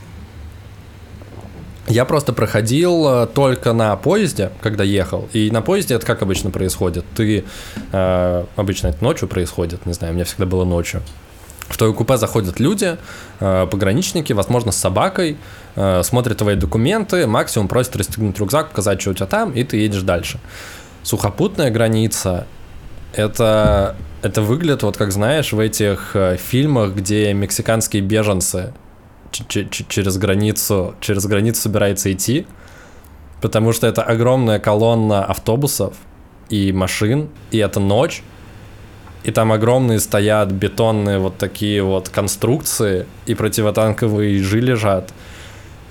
[1.89, 5.29] Я просто проходил э, только на поезде, когда ехал.
[5.33, 7.05] И на поезде это как обычно происходит.
[7.15, 7.45] Ты
[7.93, 11.03] э, обычно это ночью происходит, не знаю, у меня всегда было ночью.
[11.69, 12.97] В твое купе заходят люди,
[13.41, 15.37] э, пограничники, возможно, с собакой,
[15.77, 19.79] э, смотрят твои документы, максимум просят расстегнуть рюкзак, показать, что у тебя там, и ты
[19.79, 20.41] едешь дальше.
[21.03, 22.47] Сухопутная граница
[23.13, 28.73] это, это выглядит, вот как знаешь, в этих э, фильмах, где мексиканские беженцы
[29.31, 32.47] через границу, через границу собираются идти,
[33.41, 35.95] потому что это огромная колонна автобусов
[36.49, 38.23] и машин, и это ночь,
[39.25, 45.13] и там огромные стоят бетонные вот такие вот конструкции, и противотанковые ежи лежат,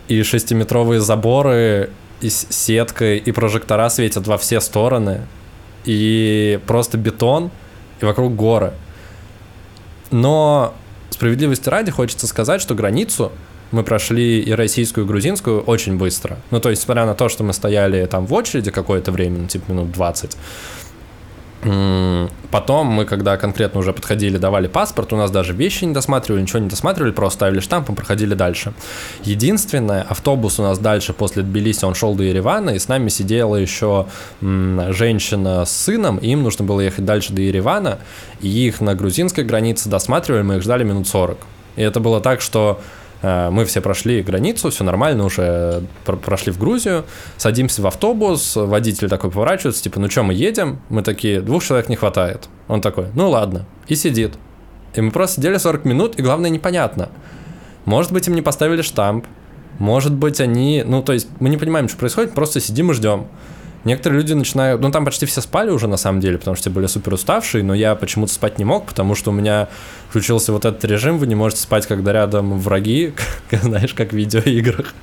[0.07, 5.21] и шестиметровые заборы, и сеткой, и прожектора светят во все стороны,
[5.85, 7.51] и просто бетон,
[8.01, 8.73] и вокруг горы.
[10.09, 10.73] Но
[11.17, 13.31] справедливости ради хочется сказать, что границу
[13.71, 16.37] мы прошли и российскую, и грузинскую очень быстро.
[16.51, 19.47] Ну, то есть, несмотря на то, что мы стояли там в очереди какое-то время, ну,
[19.47, 20.37] типа минут 20,
[22.51, 26.59] Потом мы, когда конкретно уже подходили, давали паспорт, у нас даже вещи не досматривали, ничего
[26.59, 28.73] не досматривали, просто ставили штамп и проходили дальше.
[29.23, 33.55] Единственное, автобус у нас дальше после Тбилиси, он шел до Еревана, и с нами сидела
[33.55, 34.07] еще
[34.41, 37.99] женщина с сыном, и им нужно было ехать дальше до Еревана,
[38.41, 41.37] и их на грузинской границе досматривали, мы их ждали минут 40.
[41.75, 42.81] И это было так, что
[43.21, 47.05] мы все прошли границу, все нормально, уже прошли в Грузию,
[47.37, 50.79] садимся в автобус, водитель такой поворачивается, типа, ну что, мы едем?
[50.89, 52.47] Мы такие, двух человек не хватает.
[52.67, 54.35] Он такой, ну ладно, и сидит.
[54.93, 57.09] И мы просто сидели 40 минут, и главное, непонятно.
[57.85, 59.25] Может быть, им не поставили штамп,
[59.79, 60.83] может быть, они...
[60.85, 63.27] Ну, то есть, мы не понимаем, что происходит, просто сидим и ждем.
[63.87, 64.81] Некоторые люди начинают...
[64.81, 67.73] Ну, там почти все спали уже, на самом деле, потому что были супер уставшие, но
[67.73, 69.69] я почему-то спать не мог, потому что у меня
[70.09, 73.13] включился вот этот режим, вы не можете спать, когда рядом враги,
[73.51, 74.93] знаешь, как в видеоиграх.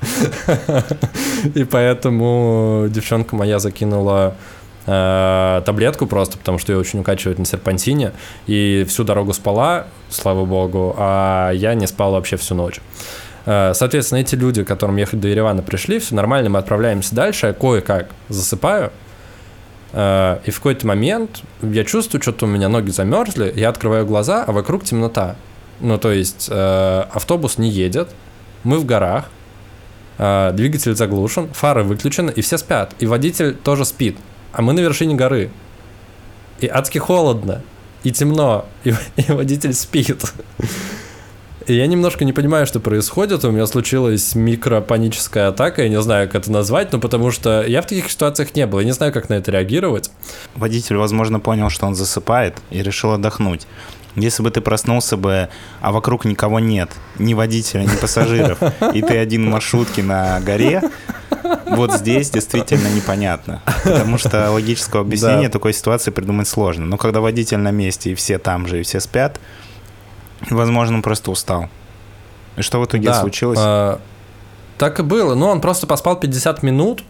[1.54, 4.36] И поэтому девчонка моя закинула
[4.84, 8.12] э, таблетку просто, потому что ее очень укачивает на серпантине,
[8.46, 12.80] и всю дорогу спала, слава богу, а я не спал вообще всю ночь.
[13.46, 17.52] Э, соответственно, эти люди, которым ехать до Еревана пришли, все нормально, мы отправляемся дальше, я
[17.52, 18.92] кое-как засыпаю,
[19.92, 24.44] э, и в какой-то момент я чувствую, что-то у меня ноги замерзли, я открываю глаза,
[24.46, 25.36] а вокруг темнота.
[25.80, 28.10] Ну, то есть э, автобус не едет,
[28.62, 29.26] мы в горах,
[30.16, 32.94] двигатель заглушен, фары выключены, и все спят.
[33.00, 34.16] И водитель тоже спит.
[34.52, 35.50] А мы на вершине горы.
[36.60, 37.62] И адски холодно,
[38.04, 40.22] и темно, и, и водитель спит.
[41.66, 43.44] И я немножко не понимаю, что происходит.
[43.44, 47.80] У меня случилась микропаническая атака, я не знаю, как это назвать, но потому что я
[47.80, 50.10] в таких ситуациях не был, я не знаю, как на это реагировать.
[50.54, 53.66] Водитель, возможно, понял, что он засыпает и решил отдохнуть.
[54.14, 55.48] Если бы ты проснулся бы,
[55.80, 58.58] а вокруг никого нет, ни водителя, ни пассажиров,
[58.92, 60.82] и ты один в маршрутке на горе,
[61.66, 63.62] вот здесь действительно непонятно.
[63.82, 65.52] Потому что логического объяснения да.
[65.52, 66.86] такой ситуации придумать сложно.
[66.86, 69.40] Но когда водитель на месте, и все там же, и все спят,
[70.50, 71.68] Возможно, он просто устал.
[72.56, 73.58] И что в итоге да, случилось?
[73.60, 73.98] Э,
[74.78, 75.34] так и было.
[75.34, 77.02] Ну, он просто поспал 50 минут.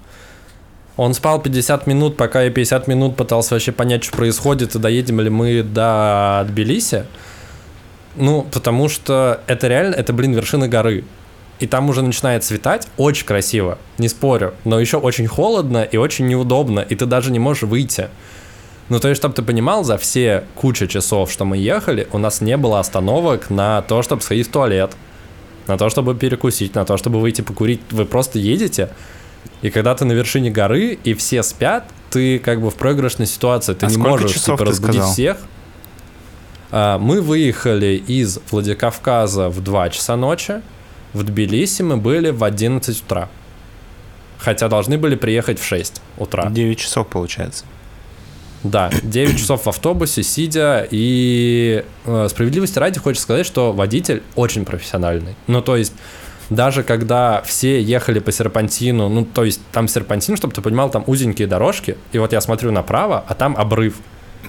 [0.96, 5.20] Он спал 50 минут, пока я 50 минут пытался вообще понять, что происходит, и доедем
[5.20, 7.06] ли мы до Тбилиси.
[8.14, 11.04] Ну, потому что это реально, это, блин, вершина горы.
[11.58, 16.26] И там уже начинает светать, очень красиво, не спорю, но еще очень холодно и очень
[16.26, 18.08] неудобно, и ты даже не можешь выйти.
[18.88, 22.40] Ну, то есть, чтобы ты понимал, за все куча часов, что мы ехали, у нас
[22.40, 24.94] не было остановок на то, чтобы сходить в туалет,
[25.66, 27.80] на то, чтобы перекусить, на то, чтобы выйти покурить.
[27.90, 28.90] Вы просто едете,
[29.62, 33.72] и когда ты на вершине горы, и все спят, ты как бы в проигрышной ситуации.
[33.74, 35.12] Ты а не можешь типа, разбудить сказал?
[35.12, 35.38] всех.
[36.70, 40.60] А, мы выехали из Владикавказа в 2 часа ночи.
[41.12, 43.28] В Тбилиси мы были в 11 утра.
[44.38, 46.50] Хотя должны были приехать в 6 утра.
[46.50, 47.64] 9 часов получается.
[48.64, 54.64] Да, 9 часов в автобусе, сидя, и э, справедливости ради хочется сказать, что водитель очень
[54.64, 55.36] профессиональный.
[55.46, 55.92] Ну, то есть,
[56.48, 61.04] даже когда все ехали по серпантину, ну, то есть, там серпантин, чтобы ты понимал, там
[61.06, 63.96] узенькие дорожки, и вот я смотрю направо, а там обрыв.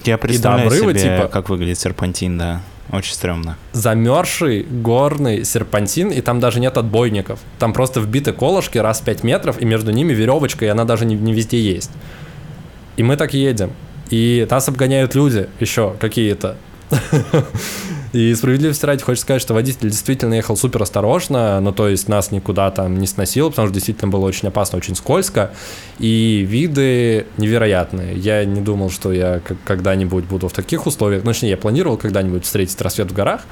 [0.04, 2.62] Я представляю обрыва, себе, типа, как выглядит серпантин, да.
[2.92, 3.58] Очень стрёмно.
[3.72, 7.40] Замерзший горный серпантин, и там даже нет отбойников.
[7.58, 11.04] Там просто вбиты колышки раз в 5 метров, и между ними веревочка, и она даже
[11.04, 11.90] не, не везде есть.
[12.96, 13.72] И мы так едем.
[14.10, 16.56] И нас обгоняют люди еще какие-то.
[18.12, 22.30] И справедливости ради хочется сказать, что водитель действительно ехал супер осторожно, ну то есть нас
[22.30, 25.50] никуда там не сносил, потому что действительно было очень опасно, очень скользко,
[25.98, 28.16] и виды невероятные.
[28.16, 32.44] Я не думал, что я когда-нибудь буду в таких условиях, ну, точнее, я планировал когда-нибудь
[32.44, 33.42] встретить рассвет в горах,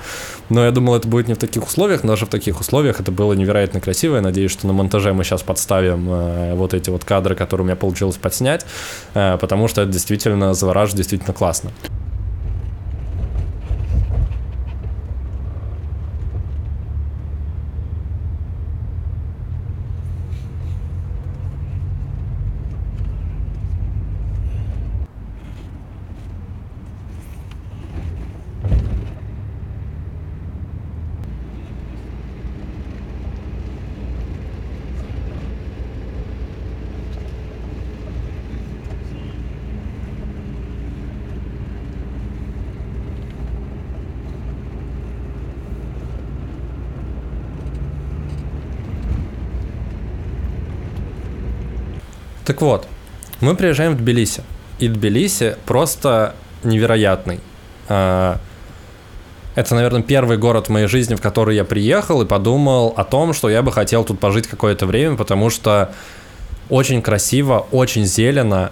[0.49, 3.11] но я думал, это будет не в таких условиях, но даже в таких условиях это
[3.11, 7.05] было невероятно красиво, я надеюсь, что на монтаже мы сейчас подставим э, вот эти вот
[7.05, 8.65] кадры, которые у меня получилось подснять,
[9.15, 11.71] э, потому что это действительно завораживает, действительно классно.
[52.55, 52.87] Так вот,
[53.41, 54.45] мы приезжаем в Тбилиси.
[54.79, 57.41] И Тбилиси просто невероятный.
[57.89, 58.39] А,
[59.57, 63.33] это, наверное, первый город в моей жизни, в который я приехал и подумал о том,
[63.33, 65.93] что я бы хотел тут пожить какое-то время, потому что
[66.71, 68.71] очень красиво, очень зелено,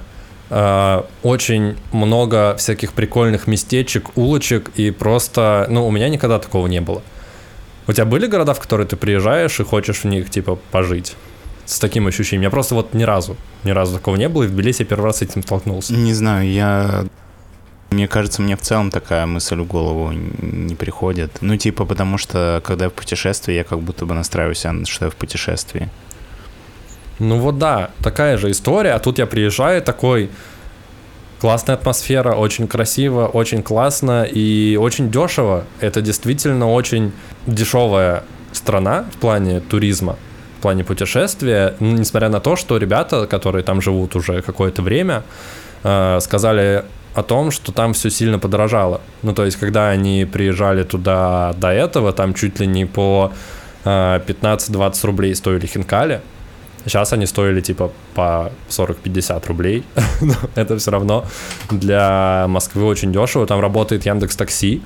[0.49, 6.81] а, очень много всяких прикольных местечек, улочек, и просто, ну, у меня никогда такого не
[6.81, 7.03] было.
[7.89, 11.17] У тебя были города, в которые ты приезжаешь и хочешь в них, типа, пожить?
[11.73, 12.43] С таким ощущением.
[12.43, 15.19] Я просто вот ни разу, ни разу такого не было, и в Тбилиси первый раз
[15.19, 15.95] с этим столкнулся.
[15.95, 17.05] Не знаю, я...
[17.91, 21.39] Мне кажется, мне в целом такая мысль в голову не приходит.
[21.43, 25.11] Ну, типа, потому что, когда я в путешествии, я как будто бы настраиваюсь, что я
[25.11, 25.91] в путешествии.
[27.19, 30.31] Ну вот да, такая же история, а тут я приезжаю такой,
[31.39, 35.65] классная атмосфера, очень красиво, очень классно и очень дешево.
[35.81, 37.13] Это действительно очень
[37.47, 40.17] дешевая страна в плане туризма
[40.63, 45.23] плане путешествия, ну, несмотря на то, что ребята, которые там живут уже какое-то время,
[45.85, 49.01] э, сказали о том, что там все сильно подорожало.
[49.23, 53.33] Ну, то есть, когда они приезжали туда до этого, там чуть ли не по
[53.85, 56.21] э, 15-20 рублей стоили хинкали.
[56.87, 59.85] Сейчас они стоили типа по 40-50 рублей.
[60.55, 61.25] Это все равно
[61.71, 63.47] для Москвы очень дешево.
[63.47, 64.83] Там работает Яндекс Такси.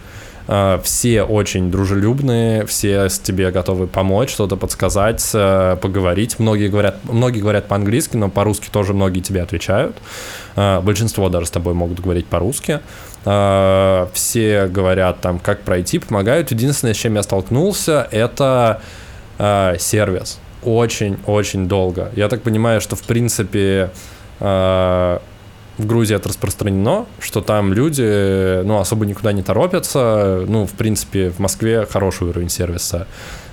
[0.49, 6.39] Э, все очень дружелюбные, все с тебе готовы помочь, что-то подсказать, э, поговорить.
[6.39, 9.97] Многие говорят, многие говорят по-английски, но по-русски тоже многие тебе отвечают.
[10.55, 12.81] Э, большинство даже с тобой могут говорить по-русски.
[13.25, 16.53] Все говорят там, как пройти, помогают.
[16.53, 18.81] Единственное, с чем я столкнулся, это
[19.37, 20.39] сервис.
[20.63, 22.13] Очень-очень долго.
[22.15, 23.91] Я так понимаю, что в принципе
[25.79, 30.45] в Грузии это распространено, что там люди, ну, особо никуда не торопятся.
[30.47, 33.07] Ну, в принципе, в Москве хороший уровень сервиса.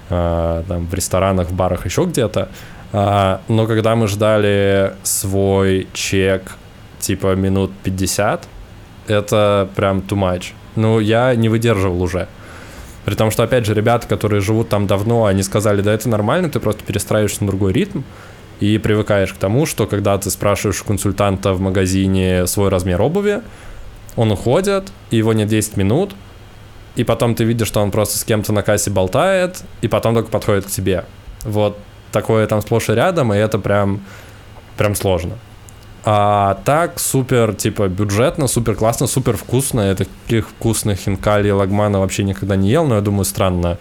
[0.09, 2.49] Э, там, в ресторанах, в барах, еще где-то.
[2.91, 6.53] Э, но когда мы ждали свой чек,
[6.99, 8.47] типа, минут 50,
[9.07, 10.53] это прям too much.
[10.75, 12.27] Ну, я не выдерживал уже.
[13.05, 16.49] При том, что, опять же, ребята, которые живут там давно, они сказали, да это нормально,
[16.49, 18.01] ты просто перестраиваешься на другой ритм
[18.63, 23.41] и привыкаешь к тому, что когда ты спрашиваешь у консультанта в магазине свой размер обуви,
[24.15, 26.15] он уходит, и его не 10 минут,
[26.95, 30.29] и потом ты видишь, что он просто с кем-то на кассе болтает, и потом только
[30.29, 31.03] подходит к тебе.
[31.43, 31.77] Вот
[32.13, 33.99] такое там сплошь и рядом, и это прям,
[34.77, 35.33] прям сложно.
[36.05, 39.81] А так супер, типа, бюджетно, супер классно, супер вкусно.
[39.81, 43.77] Я таких вкусных хинкали и лагмана вообще никогда не ел, но я думаю, странно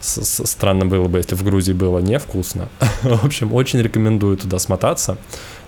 [0.00, 2.68] странно было бы, если в Грузии было невкусно.
[3.02, 5.18] в общем, очень рекомендую туда смотаться.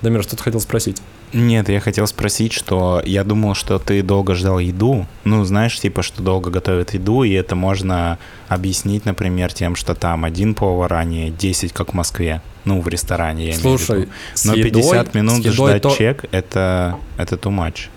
[0.03, 1.03] Дамир, что ты хотел спросить?
[1.33, 5.07] Нет, я хотел спросить, что я думал, что ты долго ждал еду.
[5.25, 10.25] Ну, знаешь, типа, что долго готовят еду, и это можно объяснить, например, тем, что там
[10.25, 12.43] один повар, а не 10, как в Москве.
[12.65, 14.09] Ну, в ресторане, я Слушай,
[14.45, 14.79] имею в виду.
[14.79, 15.95] Но 50 минут ждать то...
[15.95, 17.89] чек это, это too much.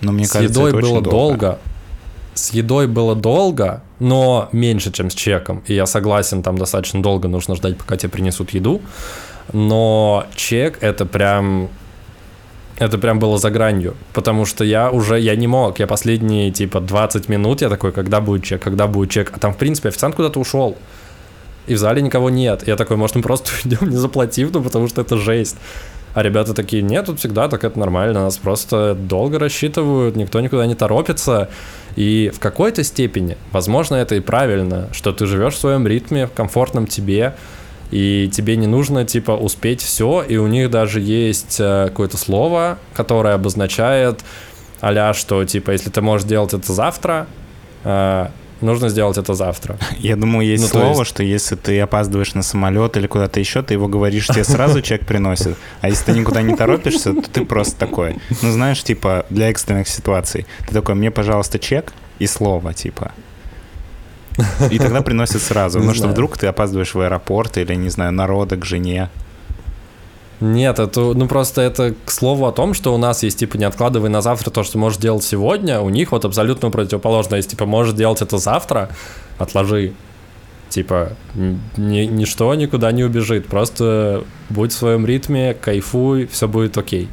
[0.00, 1.10] Но мне с кажется, едой это было долго.
[1.10, 1.58] долго.
[2.34, 5.62] С едой было долго, но меньше, чем с чеком.
[5.66, 8.80] И я согласен, там достаточно долго нужно ждать, пока тебе принесут еду.
[9.52, 11.68] Но чек— это прям
[12.80, 16.80] это прям было за гранью, потому что я уже, я не мог, я последние, типа,
[16.80, 20.14] 20 минут, я такой, когда будет чек, когда будет чек, а там, в принципе, официант
[20.14, 20.78] куда-то ушел,
[21.66, 24.88] и в зале никого нет, я такой, может, мы просто уйдем, не заплатив, ну, потому
[24.88, 25.56] что это жесть.
[26.14, 30.66] А ребята такие, нет, тут всегда так это нормально, нас просто долго рассчитывают, никто никуда
[30.66, 31.50] не торопится.
[31.96, 36.32] И в какой-то степени, возможно, это и правильно, что ты живешь в своем ритме, в
[36.32, 37.34] комфортном тебе,
[37.90, 42.78] и тебе не нужно, типа, успеть все, и у них даже есть э, какое-то слово,
[42.94, 44.20] которое обозначает
[44.80, 47.26] а что, типа, если ты можешь делать это завтра,
[47.84, 48.28] э,
[48.60, 49.78] нужно сделать это завтра.
[49.98, 51.10] Я думаю, есть ну, слово, есть...
[51.10, 55.06] что если ты опаздываешь на самолет или куда-то еще, ты его говоришь, тебе сразу чек
[55.06, 55.56] приносит.
[55.80, 58.16] А если ты никуда не торопишься, то ты просто такой.
[58.42, 60.46] Ну, знаешь, типа, для экстренных ситуаций.
[60.66, 63.12] Ты такой, мне, пожалуйста, чек и слово, типа.
[64.70, 65.78] И тогда приносят сразу.
[65.80, 69.10] Потому что вдруг ты опаздываешь в аэропорт или, не знаю, народа к жене.
[70.40, 73.64] Нет, это, ну просто это к слову о том, что у нас есть, типа, не
[73.64, 77.36] откладывай на завтра то, что можешь делать сегодня, у них вот абсолютно противоположно.
[77.36, 78.88] Есть, типа, можешь делать это завтра,
[79.38, 79.92] отложи.
[80.70, 87.08] Типа, ни, ничто никуда не убежит, просто будь в своем ритме, кайфуй, все будет окей.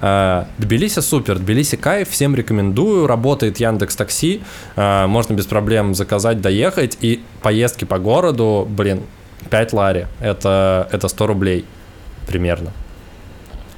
[0.00, 4.42] Uh, Тбилиси супер, Тбилиси кайф, всем рекомендую, работает Яндекс Такси,
[4.76, 9.02] uh, можно без проблем заказать, доехать, и поездки по городу, блин,
[9.50, 11.64] 5 лари, это, это 100 рублей
[12.28, 12.72] примерно.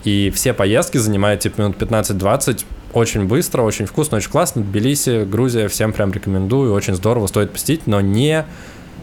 [0.04, 4.62] И все поездки занимают типа минут 15-20, очень быстро, очень вкусно, очень классно.
[4.62, 8.44] Тбилиси, Грузия, всем прям рекомендую, очень здорово, стоит посетить, но не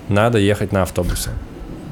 [0.10, 1.32] надо ехать на автобусе.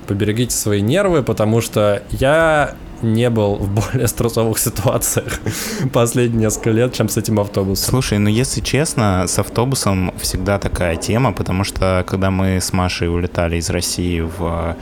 [0.08, 5.40] Поберегите свои нервы, потому что я не был в более стрессовых ситуациях
[5.94, 7.90] последние несколько лет, чем с этим автобусом.
[7.90, 13.10] Слушай, ну если честно, с автобусом всегда такая тема, потому что когда мы с Машей
[13.10, 14.76] улетали из России в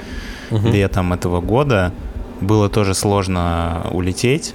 [0.51, 0.67] угу.
[0.67, 1.91] летом этого года,
[2.44, 4.54] было тоже сложно улететь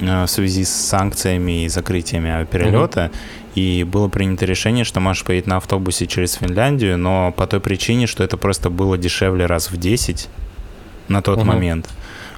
[0.00, 3.06] э, в связи с санкциями и закрытиями авиаперелета.
[3.06, 3.16] Угу.
[3.54, 8.06] И было принято решение, что Маша поедет на автобусе через Финляндию, но по той причине,
[8.06, 10.28] что это просто было дешевле раз в 10
[11.08, 11.46] на тот угу.
[11.46, 11.88] момент.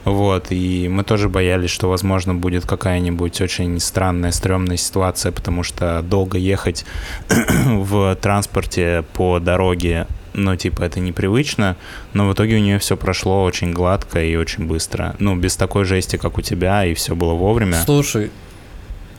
[0.05, 6.01] Вот, и мы тоже боялись, что, возможно, будет какая-нибудь очень странная, стрёмная ситуация, потому что
[6.03, 6.87] долго ехать
[7.29, 11.77] в транспорте по дороге ну, типа, это непривычно,
[12.13, 15.17] но в итоге у нее все прошло очень гладко и очень быстро.
[15.19, 17.77] Ну, без такой жести, как у тебя, и все было вовремя.
[17.85, 18.31] Слушай,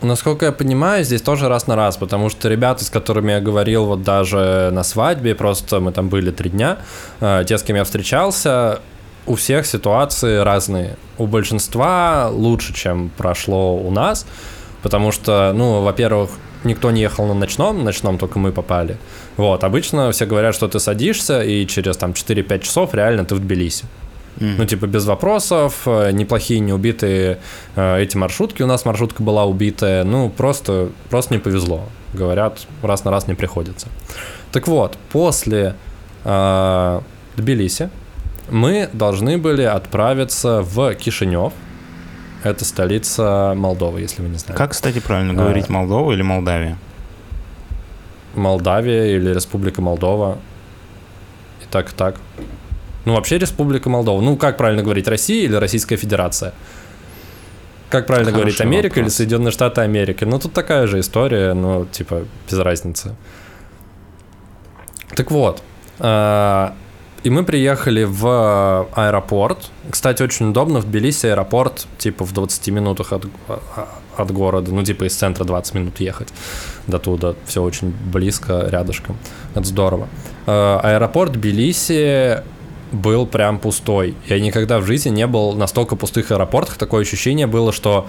[0.01, 3.85] Насколько я понимаю, здесь тоже раз на раз, потому что ребята, с которыми я говорил
[3.85, 6.79] вот даже на свадьбе, просто мы там были три дня,
[7.19, 8.79] э, те, с кем я встречался,
[9.27, 10.97] у всех ситуации разные.
[11.19, 14.25] У большинства лучше, чем прошло у нас,
[14.81, 16.31] потому что, ну, во-первых,
[16.63, 18.97] никто не ехал на ночном, ночном только мы попали.
[19.37, 23.39] Вот, обычно все говорят, что ты садишься, и через там 4-5 часов реально ты в
[23.39, 23.85] Тбилиси.
[24.37, 24.55] Mm-hmm.
[24.57, 27.39] Ну, типа, без вопросов, э, неплохие, не убитые
[27.75, 28.63] э, эти маршрутки.
[28.63, 30.03] У нас маршрутка была убитая.
[30.03, 31.83] Ну, просто, просто не повезло.
[32.13, 33.87] Говорят, раз на раз не приходится.
[34.51, 35.75] Так вот, после
[36.23, 37.01] э,
[37.35, 37.89] Тбилиси
[38.49, 41.53] мы должны были отправиться в Кишинев,
[42.43, 44.57] это столица Молдовы, если вы не знаете.
[44.57, 46.77] Как, кстати, правильно говорить, а, Молдова или Молдавия?
[48.35, 50.37] Молдавия или Республика Молдова.
[51.61, 52.15] И так, и так.
[53.05, 54.21] Ну, вообще Республика Молдова.
[54.21, 56.53] Ну, как правильно говорить, Россия или Российская Федерация?
[57.89, 59.05] Как правильно Хороший говорить, Америка вопрос.
[59.05, 60.23] или Соединенные Штаты Америки?
[60.23, 63.15] Ну, тут такая же история, но, типа, без разницы.
[65.15, 65.61] Так вот,
[65.99, 66.73] а,
[67.23, 69.69] и мы приехали в аэропорт.
[69.89, 70.79] Кстати, очень удобно.
[70.79, 73.25] В Тбилиси аэропорт типа в 20 минутах от,
[74.17, 74.71] от города.
[74.71, 76.29] Ну, типа из центра 20 минут ехать
[76.87, 77.35] до туда.
[77.45, 79.17] Все очень близко, рядышком.
[79.53, 80.07] Это здорово.
[80.47, 82.41] Э, аэропорт Тбилиси
[82.91, 84.15] был прям пустой.
[84.27, 86.77] Я никогда в жизни не был настолько пустых аэропортах.
[86.77, 88.07] Такое ощущение было, что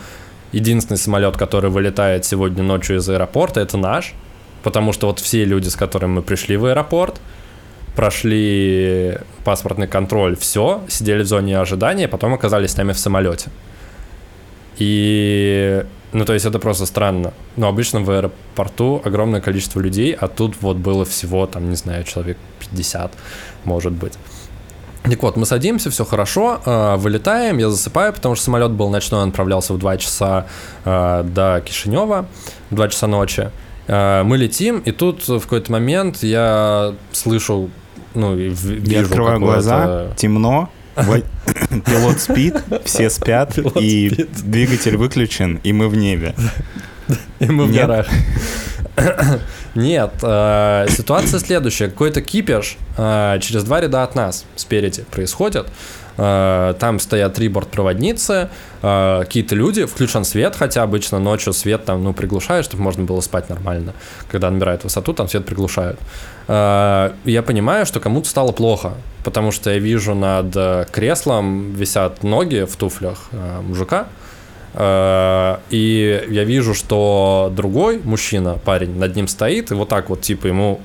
[0.53, 4.15] единственный самолет, который вылетает сегодня ночью из аэропорта, это наш.
[4.63, 7.21] Потому что вот все люди, с которыми мы пришли в аэропорт,
[7.97, 13.51] прошли паспортный контроль, все, сидели в зоне ожидания, потом оказались с нами в самолете.
[14.79, 17.33] И, ну, то есть это просто странно.
[17.57, 22.05] Но обычно в аэропорту огромное количество людей, а тут вот было всего, там, не знаю,
[22.05, 23.13] человек 50,
[23.65, 24.15] может быть.
[25.03, 29.23] Так вот, мы садимся, все хорошо, э, вылетаем, я засыпаю, потому что самолет был ночной,
[29.23, 30.47] он отправлялся в 2 часа
[30.85, 32.27] э, до Кишинева,
[32.71, 33.51] в 2 часа ночи.
[33.89, 37.71] Э, мы летим, и тут в какой-то момент я слышу
[38.15, 44.31] ну, вижу Я открываю глаза, темно, пилот спит, все спят, пилот и спит.
[44.45, 46.35] двигатель выключен, и мы в небе.
[47.41, 47.87] И мы в Нет?
[47.87, 48.07] горах.
[49.75, 51.89] Нет, э, ситуация следующая.
[51.89, 55.67] Какой-то кипиш э, через два ряда от нас спереди происходит.
[56.19, 58.51] Э, там стоят три бортпроводницы,
[58.83, 63.21] э, какие-то люди, включен свет, хотя обычно ночью свет там, ну, приглушают, чтобы можно было
[63.21, 63.95] спать нормально.
[64.31, 65.99] Когда набирает высоту, там свет приглушают.
[66.49, 68.93] Э, я понимаю, что кому-то стало плохо,
[69.25, 73.31] потому что я вижу над креслом висят ноги в туфлях
[73.63, 74.09] мужика,
[74.75, 80.47] и я вижу, что другой мужчина, парень, над ним стоит, и вот так вот, типа,
[80.47, 80.81] ему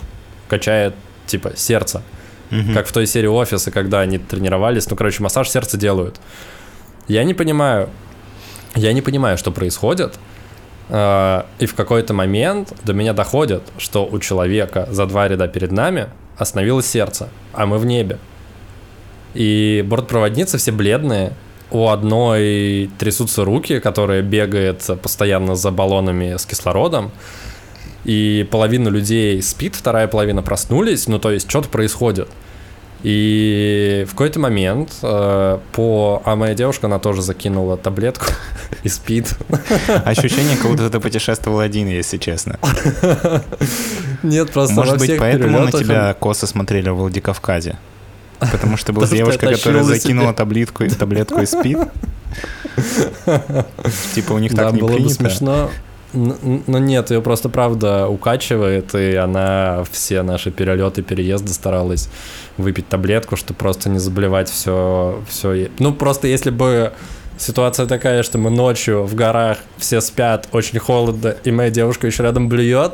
[0.50, 0.94] качает,
[1.26, 2.04] типа, сердце.
[2.52, 2.74] Угу.
[2.74, 4.90] Как в той серии офиса, когда они тренировались.
[4.90, 6.20] Ну, короче, массаж сердца делают.
[7.08, 7.90] Я не понимаю,
[8.76, 10.18] я не понимаю, что происходит.
[10.90, 15.72] А, и в какой-то момент до меня доходит, что у человека за два ряда перед
[15.72, 18.20] нами остановилось сердце, а мы в небе.
[19.34, 21.34] И бортпроводницы все бледные,
[21.70, 27.12] у одной трясутся руки, которая бегает постоянно за баллонами с кислородом
[28.04, 32.30] и половина людей спит, вторая половина проснулись, ну то есть что-то происходит.
[33.04, 36.22] И в какой-то момент э, по...
[36.26, 38.26] А моя девушка, она тоже закинула таблетку
[38.84, 39.36] и спит.
[40.04, 42.60] Ощущение, как будто ты путешествовал один, если честно.
[44.24, 47.78] Нет, просто Может быть, поэтому на тебя косо смотрели в Владикавказе?
[48.40, 51.80] Потому что была девушка, которая закинула таблетку, таблетку и спит?
[54.16, 54.98] Типа у них так не принято.
[54.98, 55.70] было бы смешно.
[56.14, 62.10] Ну нет, ее просто правда укачивает, и она все наши перелеты, переезды старалась
[62.58, 65.70] выпить таблетку, чтобы просто не заболевать все, все.
[65.80, 66.94] Ну просто если бы
[67.38, 72.24] ситуация такая, что мы ночью в горах все спят, очень холодно, и моя девушка еще
[72.24, 72.94] рядом блюет,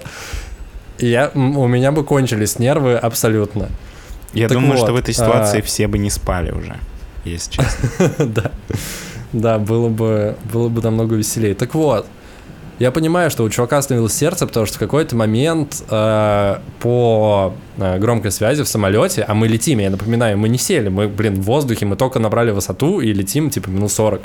[0.98, 3.70] я, у меня бы кончились нервы абсолютно.
[4.34, 5.62] Я так думаю, вот, что в этой ситуации а...
[5.62, 6.78] все бы не спали уже,
[7.26, 7.90] если честно.
[8.26, 8.52] Да,
[9.34, 11.56] да, было бы, было бы намного веселее.
[11.56, 12.08] Так вот,
[12.80, 18.00] я понимаю, что у чувака остановилось сердце, потому что в какой-то момент э, по э,
[18.00, 21.44] громкой связи в самолете, а мы летим, я напоминаю, мы не сели, мы, блин, в
[21.44, 24.22] воздухе, мы только набрали высоту и летим, типа, минут 40.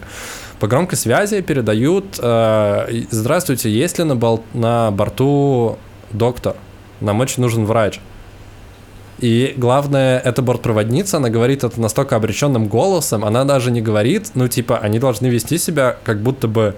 [0.61, 5.79] По громкой связи передают, э, здравствуйте, есть ли на, бол- на борту
[6.11, 6.57] доктор?
[7.01, 8.01] Нам очень нужен врач.
[9.21, 14.47] И главное, эта бортпроводница, она говорит это настолько обреченным голосом, она даже не говорит, ну,
[14.47, 16.77] типа, они должны вести себя, как будто бы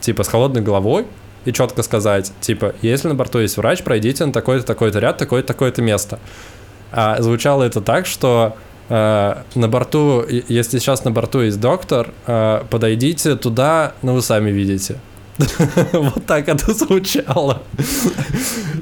[0.00, 1.06] типа, с холодной головой
[1.44, 5.48] и четко сказать, типа, если на борту есть врач, пройдите на такой-то, такой-то ряд, такое-то,
[5.48, 6.18] такое-то место.
[6.92, 8.56] А звучало это так, что
[8.88, 14.50] э, на борту, если сейчас на борту есть доктор, э, подойдите туда, ну вы сами
[14.50, 14.98] видите.
[15.92, 17.62] Вот так это звучало.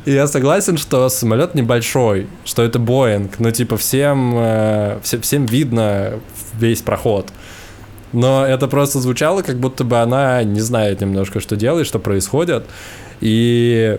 [0.05, 6.15] И я согласен, что самолет небольшой, что это Боинг, но типа всем, э, всем видно
[6.59, 7.27] весь проход
[8.13, 12.65] но это просто звучало, как будто бы она не знает немножко, что делает, что происходит.
[13.21, 13.99] И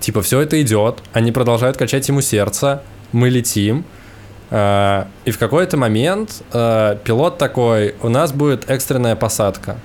[0.00, 2.82] типа все это идет, они продолжают качать ему сердце,
[3.12, 3.84] мы летим,
[4.50, 9.76] э, и в какой-то момент э, пилот такой, у нас будет экстренная посадка.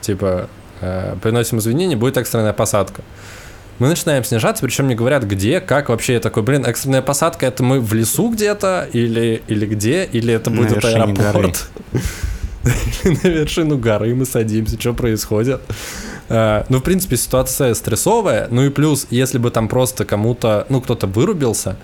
[0.00, 0.48] Типа,
[0.80, 3.02] э, приносим извинения, будет экстренная посадка.
[3.78, 6.14] Мы начинаем снижаться, причем не говорят, где, как вообще.
[6.14, 10.50] Я такой, блин, экстренная посадка, это мы в лесу где-то, или, или где, или это
[10.50, 11.68] будет аэропорт.
[11.92, 12.02] Горы.
[13.04, 15.60] на вершину горы мы садимся, что происходит.
[16.28, 18.48] Uh, ну, в принципе, ситуация стрессовая.
[18.50, 21.76] Ну и плюс, если бы там просто кому-то, ну, кто-то вырубился,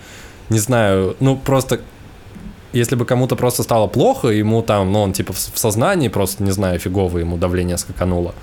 [0.48, 1.80] не знаю, ну, просто
[2.72, 6.50] если бы кому-то просто стало плохо, ему там, ну, он типа в сознании, просто, не
[6.50, 8.34] знаю, фигово ему давление скакануло,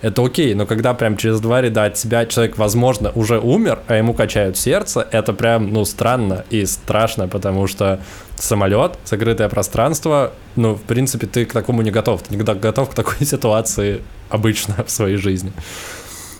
[0.00, 3.96] это окей, но когда прям через два ряда от себя человек, возможно, уже умер, а
[3.96, 8.00] ему качают сердце, это прям, ну, странно и страшно, потому что
[8.36, 12.22] самолет, закрытое пространство, ну, в принципе, ты к такому не готов.
[12.22, 15.52] Ты не готов к такой ситуации обычно в своей жизни.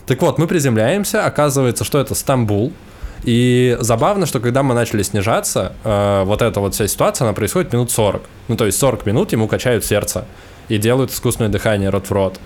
[0.06, 2.72] Так вот, мы приземляемся, оказывается, что это Стамбул,
[3.24, 7.72] и забавно, что когда мы начали снижаться, э, вот эта вот вся ситуация, она происходит
[7.72, 8.22] минут 40.
[8.48, 10.24] Ну, то есть 40 минут ему качают сердце
[10.68, 12.38] и делают искусственное дыхание рот в рот.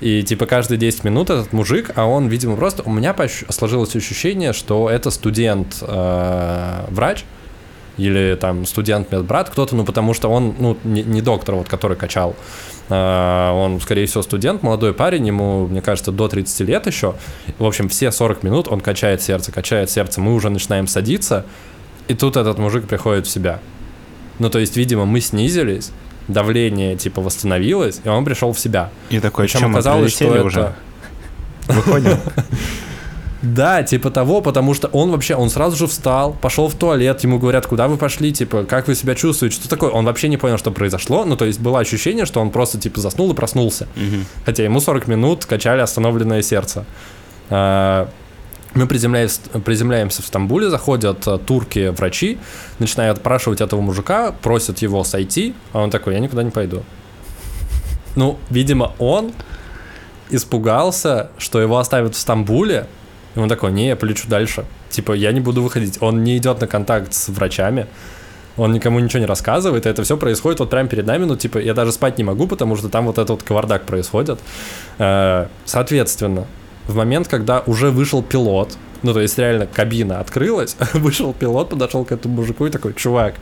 [0.00, 2.82] И типа каждые 10 минут этот мужик, а он, видимо, просто...
[2.84, 3.14] У меня
[3.50, 7.22] сложилось ощущение, что это студент-врач, э,
[7.98, 12.34] или там студент-медбрат, кто-то, ну, потому что он, ну, не, не доктор, вот, который качал,
[12.88, 17.14] э, он, скорее всего, студент, молодой парень, ему, мне кажется, до 30 лет еще.
[17.58, 21.44] В общем, все 40 минут он качает сердце, качает сердце, мы уже начинаем садиться,
[22.08, 23.60] и тут этот мужик приходит в себя.
[24.38, 25.90] Ну, то есть, видимо, мы снизились,
[26.32, 28.90] давление типа восстановилось, и он пришел в себя.
[29.10, 30.44] И такой, Причем оказалось, что это...
[30.44, 30.72] уже?
[31.68, 32.18] Выходим?
[33.42, 37.38] Да, типа того, потому что он вообще, он сразу же встал, пошел в туалет, ему
[37.38, 39.90] говорят, куда вы пошли, типа, как вы себя чувствуете, что такое?
[39.90, 43.00] Он вообще не понял, что произошло, ну, то есть было ощущение, что он просто, типа,
[43.00, 43.88] заснул и проснулся.
[43.96, 44.24] Угу.
[44.44, 46.84] Хотя ему 40 минут качали остановленное сердце.
[48.74, 52.38] Мы приземляемся, приземляемся в Стамбуле, заходят э, турки-врачи,
[52.78, 56.84] начинают опрашивать этого мужика, просят его сойти, а он такой, я никуда не пойду.
[58.14, 59.32] Ну, видимо, он
[60.30, 62.86] испугался, что его оставят в Стамбуле,
[63.34, 64.64] и он такой, не, я полечу дальше.
[64.88, 65.98] Типа, я не буду выходить.
[66.00, 67.86] Он не идет на контакт с врачами,
[68.56, 71.58] он никому ничего не рассказывает, и это все происходит вот прямо перед нами, ну, типа,
[71.58, 74.38] я даже спать не могу, потому что там вот этот вот кавардак происходит.
[74.98, 76.46] Э, соответственно,
[76.86, 82.04] в момент, когда уже вышел пилот, ну, то есть реально кабина открылась, вышел пилот, подошел
[82.04, 83.34] к этому мужику и такой, чувак,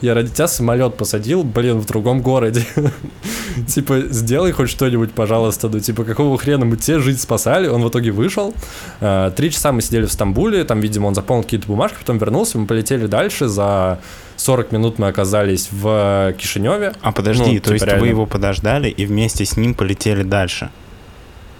[0.00, 2.64] я ради тебя самолет посадил, блин, в другом городе.
[3.68, 5.68] типа, сделай хоть что-нибудь, пожалуйста.
[5.68, 7.68] Ну, типа, какого хрена мы тебе жить спасали?
[7.68, 8.54] Он в итоге вышел.
[9.00, 12.58] Э, три часа мы сидели в Стамбуле, там, видимо, он заполнил какие-то бумажки, потом вернулся,
[12.58, 13.48] мы полетели дальше.
[13.48, 14.00] За
[14.36, 16.94] 40 минут мы оказались в Кишиневе.
[17.02, 18.00] А подожди, ну, то типа, есть реально...
[18.00, 20.70] вы его подождали и вместе с ним полетели дальше?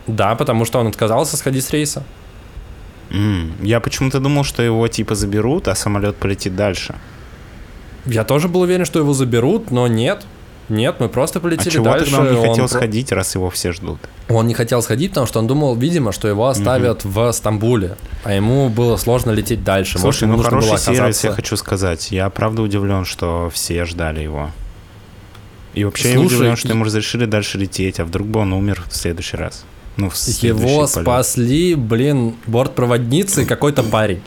[0.07, 2.03] Да, потому что он отказался сходить с рейса.
[3.11, 3.65] Mm.
[3.65, 6.95] Я почему-то думал, что его типа заберут, а самолет полетит дальше.
[8.07, 10.25] Я тоже был уверен, что его заберут, но нет.
[10.69, 12.13] Нет, мы просто полетели а чего дальше.
[12.13, 12.69] Тогда он не хотел он...
[12.69, 13.99] сходить, раз его все ждут?
[14.29, 17.13] Он не хотел сходить, потому что он думал, видимо, что его оставят угу.
[17.13, 19.99] в Стамбуле, а ему было сложно лететь дальше.
[19.99, 20.95] Слушай, Может, ну хороший было оказаться...
[20.95, 22.13] сервис, я хочу сказать.
[22.13, 24.53] Я правда удивлен, что все ждали его.
[25.75, 28.85] И вообще Слушай, я удивлен, что ему разрешили дальше лететь, а вдруг бы он умер
[28.89, 29.65] в следующий раз.
[30.01, 30.91] Ну, Его полет.
[30.91, 34.21] спасли, блин, бортпроводницы какой-то парень.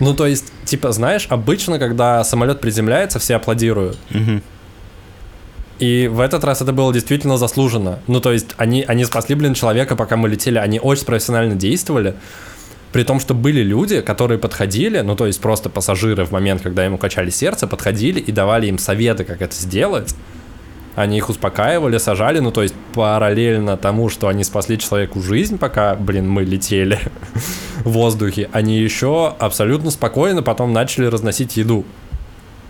[0.00, 3.98] Ну, то есть, типа, знаешь, обычно, когда самолет приземляется, все аплодируют.
[4.10, 4.40] Угу.
[5.78, 8.00] И в этот раз это было действительно заслуженно.
[8.06, 12.14] Ну, то есть, они, они спасли, блин, человека, пока мы летели, они очень профессионально действовали.
[12.92, 16.84] При том, что были люди, которые подходили, ну, то есть просто пассажиры в момент, когда
[16.84, 20.14] ему качали сердце, подходили и давали им советы, как это сделать.
[20.94, 25.94] Они их успокаивали, сажали, ну, то есть параллельно тому, что они спасли человеку жизнь, пока,
[25.94, 26.98] блин, мы летели
[27.84, 31.84] в воздухе, они еще абсолютно спокойно потом начали разносить еду.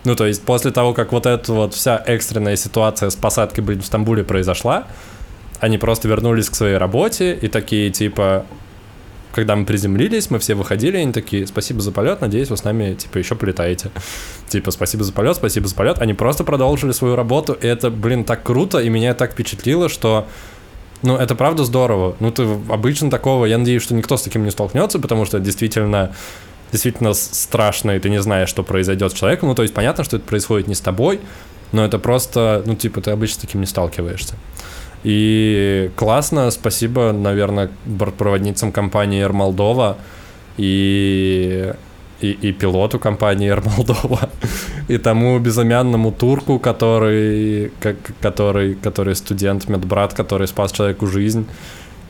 [0.05, 3.81] Ну, то есть после того, как вот эта вот вся экстренная ситуация с посадкой, блин,
[3.81, 4.85] в Стамбуле произошла,
[5.59, 8.45] они просто вернулись к своей работе и такие, типа,
[9.33, 12.63] когда мы приземлились, мы все выходили, и они такие, спасибо за полет, надеюсь, вы с
[12.63, 13.91] нами, типа, еще полетаете.
[14.47, 15.99] Типа, спасибо за полет, спасибо за полет.
[15.99, 20.27] Они просто продолжили свою работу, и это, блин, так круто, и меня так впечатлило, что
[21.01, 22.15] ну, это правда здорово.
[22.19, 26.13] Ну, ты обычно такого, я надеюсь, что никто с таким не столкнется, потому что действительно
[26.71, 29.49] действительно страшно, и ты не знаешь, что произойдет с человеком.
[29.49, 31.19] Ну, то есть понятно, что это происходит не с тобой,
[31.71, 34.35] но это просто, ну, типа, ты обычно с таким не сталкиваешься.
[35.03, 39.97] И классно, спасибо, наверное, бортпроводницам компании Air Moldova
[40.57, 41.73] и,
[42.21, 44.29] и, и пилоту компании Air Moldova,
[44.87, 51.45] и тому безымянному турку, который, как, который, который студент, медбрат, который спас человеку жизнь.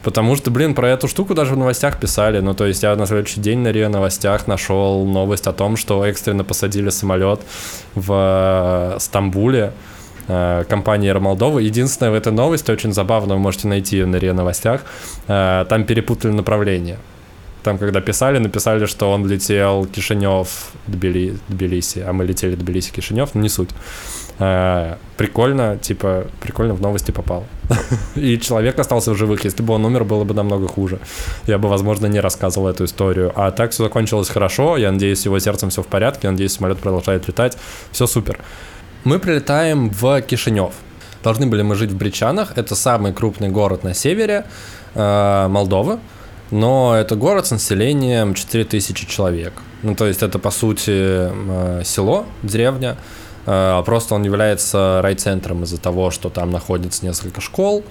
[0.04, 2.41] Потому что, блин, про эту штуку даже в новостях писали.
[2.41, 6.06] Ну, то есть я на следующий день на РИА новостях нашел новость о том, что
[6.06, 7.39] экстренно посадили самолет
[7.96, 9.93] в Стамбуле э,
[10.28, 11.62] компании Air Moldova.
[11.62, 14.82] Единственное, в этой новости очень забавно, вы можете найти ее на РИА новостях,
[15.28, 16.98] э, там перепутали направление.
[17.64, 23.30] Там, когда писали, написали, что он летел Кишинев, Тбили, Тбилиси, а мы летели Тбилиси, Кишинев,
[23.36, 23.70] ну не суть.
[24.40, 27.46] Э, прикольно, типа, прикольно в новости попал.
[28.16, 29.46] И человек остался в живых.
[29.46, 31.00] Если бы он умер, было бы намного хуже.
[31.48, 33.32] Я бы, возможно, не рассказывал эту историю.
[33.36, 34.78] А так все закончилось хорошо.
[34.78, 36.28] Я надеюсь, его сердцем все в порядке.
[36.28, 37.58] Я надеюсь, самолет продолжает летать.
[37.92, 38.40] Все супер.
[39.04, 40.72] Мы прилетаем в Кишинев.
[41.24, 42.58] Должны были мы жить в Бричанах.
[42.58, 44.45] Это самый крупный город на севере
[44.95, 45.99] э, Молдовы.
[46.51, 49.54] Но это город с населением 4000 человек.
[49.82, 52.95] Ну, то есть это, по сути, э, село, деревня.
[53.45, 57.84] Э, просто он является райцентром из-за того, что там находится несколько школ,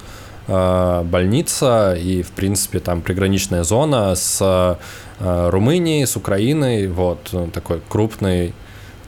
[0.47, 6.87] э, больница и, в принципе, там приграничная зона с э, Румынией, с Украиной.
[6.87, 8.55] Вот такой крупный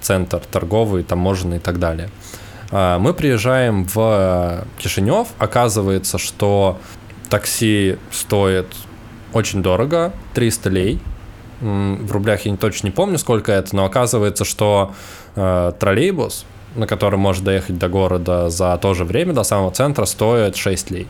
[0.06, 2.10] центр торговый, таможенный и так далее.
[2.72, 6.78] А, мы приезжаем в Кишинев, оказывается, что
[7.30, 8.68] такси стоит
[9.34, 11.00] очень дорого, 300 лей.
[11.60, 14.94] В рублях я не точно не помню, сколько это, но оказывается, что
[15.36, 16.46] э, троллейбус,
[16.76, 20.92] на котором может доехать до города за то же время, до самого центра, стоит 6
[20.92, 21.08] лей.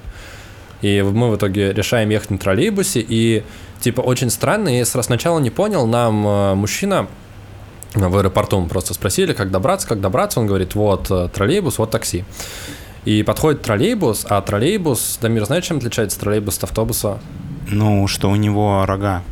[0.82, 3.44] И мы в итоге решаем ехать на троллейбусе, и
[3.82, 7.08] типа очень странно, я сначала не понял, нам э, мужчина
[7.96, 10.40] в аэропорту мы просто спросили, как добраться, как добраться.
[10.40, 12.26] Он говорит, вот э, троллейбус, вот такси.
[13.06, 17.20] И подходит троллейбус, а троллейбус, Дамир, знаешь, чем отличается троллейбус от автобуса?
[17.70, 19.24] Ну, что у него рога,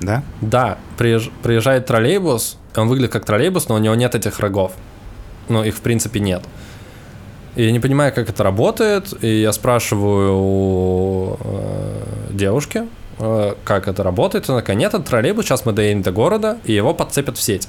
[0.00, 0.22] да?
[0.40, 1.28] Да, приезж...
[1.42, 4.72] приезжает троллейбус, он выглядит как троллейбус, но у него нет этих рогов.
[5.48, 6.42] Ну, их в принципе нет.
[7.56, 12.84] И я не понимаю, как это работает, и я спрашиваю у э, девушки,
[13.18, 14.48] э, как это работает.
[14.48, 17.68] Он такая, нет, это троллейбус, сейчас мы доедем до города, и его подцепят в сеть.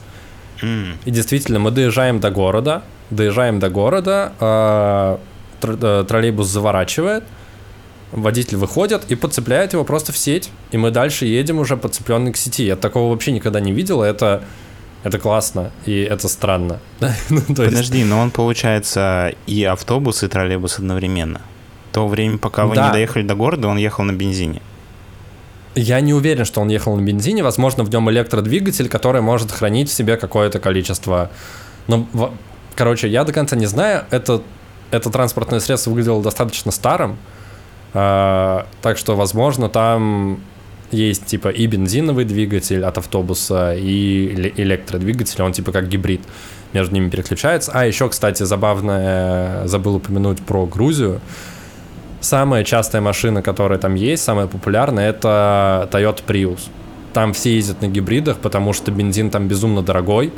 [0.64, 0.96] Mm.
[1.06, 5.18] И действительно, мы доезжаем до города, доезжаем до города, э,
[5.62, 7.24] э, троллейбус заворачивает,
[8.12, 12.38] водитель выходит и подцепляет его просто в сеть, и мы дальше едем уже подцепленный к
[12.38, 12.64] сети.
[12.64, 14.44] Я такого вообще никогда не видел, это,
[15.04, 16.80] это классно, и это странно.
[17.30, 18.10] ну, Подожди, есть...
[18.10, 21.42] но он, получается, и автобус, и троллейбус одновременно.
[21.92, 22.88] То время, пока вы да.
[22.88, 24.62] не доехали до города, он ехал на бензине.
[25.76, 27.44] Я не уверен, что он ехал на бензине.
[27.44, 31.32] Возможно, в нем электродвигатель, который может хранить в себе какое-то количество.
[31.88, 32.08] Но,
[32.76, 34.06] короче, я до конца не знаю.
[34.12, 34.42] Это,
[34.92, 37.18] это транспортное средство выглядело достаточно старым.
[37.94, 40.40] А, так что, возможно, там
[40.92, 46.22] есть типа и бензиновый двигатель от автобуса, и электродвигатель, он типа как гибрид
[46.74, 47.72] между ними переключается.
[47.74, 51.22] А еще, кстати, забавно, забыл упомянуть про Грузию.
[52.24, 56.70] Самая частая машина, которая там есть, самая популярная, это Toyota Prius.
[57.12, 60.32] Там все ездят на гибридах, потому что бензин там безумно дорогой.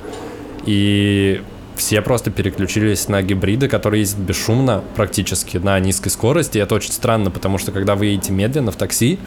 [0.66, 1.44] И
[1.76, 6.58] все просто переключились на гибриды, которые ездят бесшумно практически на низкой скорости.
[6.58, 9.20] И это очень странно, потому что когда вы едете медленно в такси,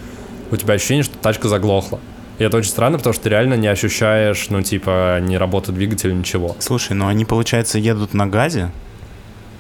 [0.50, 2.00] у тебя ощущение, что тачка заглохла.
[2.38, 6.12] И это очень странно, потому что ты реально не ощущаешь, ну, типа, не работы двигателя,
[6.12, 6.56] ничего.
[6.59, 8.72] Слушай, ну они, получается, едут на газе?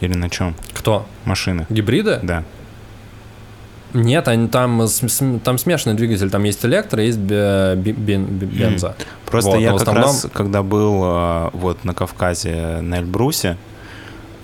[0.00, 0.56] Или на чем?
[0.72, 1.06] Кто?
[1.24, 1.64] Машины.
[1.68, 2.18] Гибриды?
[2.24, 2.42] Да.
[3.94, 4.86] Нет, они, там,
[5.42, 8.96] там смешанный двигатель, там есть электро, есть бенза.
[9.26, 10.04] Просто вот, я как основном...
[10.04, 13.56] раз, когда был э, вот на Кавказе, на Эльбрусе,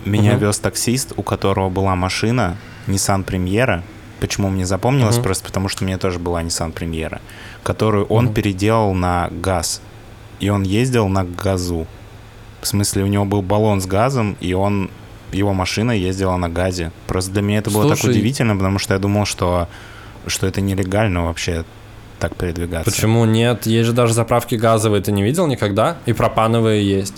[0.04, 0.46] меня угу.
[0.46, 3.82] вез таксист, у которого была машина Nissan Премьера.
[4.20, 5.16] Почему мне запомнилось?
[5.16, 5.24] Угу.
[5.24, 7.20] Просто потому, что у меня тоже была Nissan Премьера,
[7.62, 8.34] которую он угу.
[8.34, 9.82] переделал на газ.
[10.40, 11.86] И он ездил на газу.
[12.60, 14.90] В смысле, у него был баллон с газом, и он
[15.34, 16.92] его машина ездила на газе.
[17.06, 19.68] Просто для меня это было Слушай, так удивительно, потому что я думал, что,
[20.26, 21.64] что это нелегально вообще
[22.18, 22.90] так передвигаться.
[22.90, 23.66] Почему нет?
[23.66, 25.98] Есть же даже заправки газовые, ты не видел никогда?
[26.06, 27.14] И пропановые есть.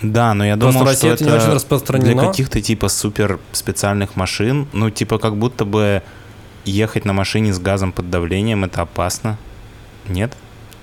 [0.00, 2.14] Да, но я Просто думал, что это, не очень распространено.
[2.14, 6.02] для каких-то типа супер специальных машин, ну типа как будто бы
[6.64, 9.38] ехать на машине с газом под давлением это опасно.
[10.08, 10.36] Нет?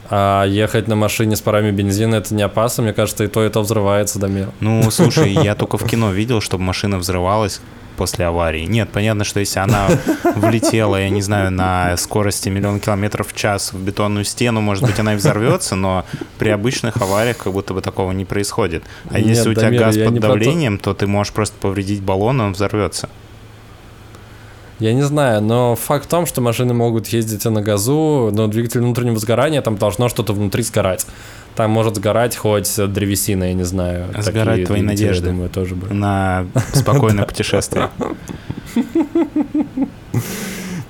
[0.09, 3.49] А ехать на машине с парами бензина это не опасно, мне кажется, и то, и
[3.49, 4.51] то взрывается до мира.
[4.59, 7.61] Ну, слушай, я только в кино видел, чтобы машина взрывалась
[7.95, 8.65] после аварии.
[8.65, 9.87] Нет, понятно, что если она
[10.35, 14.99] влетела, я не знаю, на скорости миллион километров в час в бетонную стену, может быть,
[14.99, 16.05] она и взорвется, но
[16.37, 18.83] при обычных авариях как будто бы такого не происходит.
[19.09, 22.43] А Нет, если у тебя газ под давлением, то ты можешь просто повредить баллон, и
[22.45, 23.09] он взорвется.
[24.79, 28.81] Я не знаю, но факт в том, что машины могут ездить на газу, но двигатель
[28.81, 31.05] внутреннего сгорания, там должно что-то внутри сгорать.
[31.55, 34.07] Там может сгорать хоть древесина, я не знаю.
[34.19, 35.93] Сгорать Такие твои надежды думаю, тоже бы.
[35.93, 37.89] на спокойное путешествие.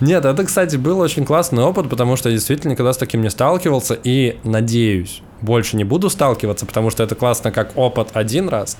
[0.02, 3.30] Нет, это, кстати, был очень классный опыт, потому что я действительно никогда с таким не
[3.30, 8.78] сталкивался, и надеюсь, больше не буду сталкиваться, потому что это классно как опыт один раз,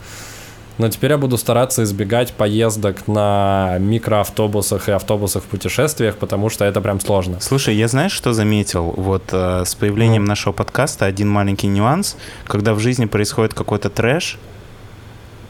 [0.78, 6.66] но теперь я буду стараться избегать поездок на микроавтобусах и автобусах в путешествиях, потому что
[6.66, 7.40] это прям сложно.
[7.40, 8.94] Слушай, я знаешь, что заметил?
[8.98, 10.28] Вот э, с появлением mm.
[10.28, 12.18] нашего подкаста один маленький нюанс.
[12.46, 14.38] Когда в жизни происходит какой-то трэш,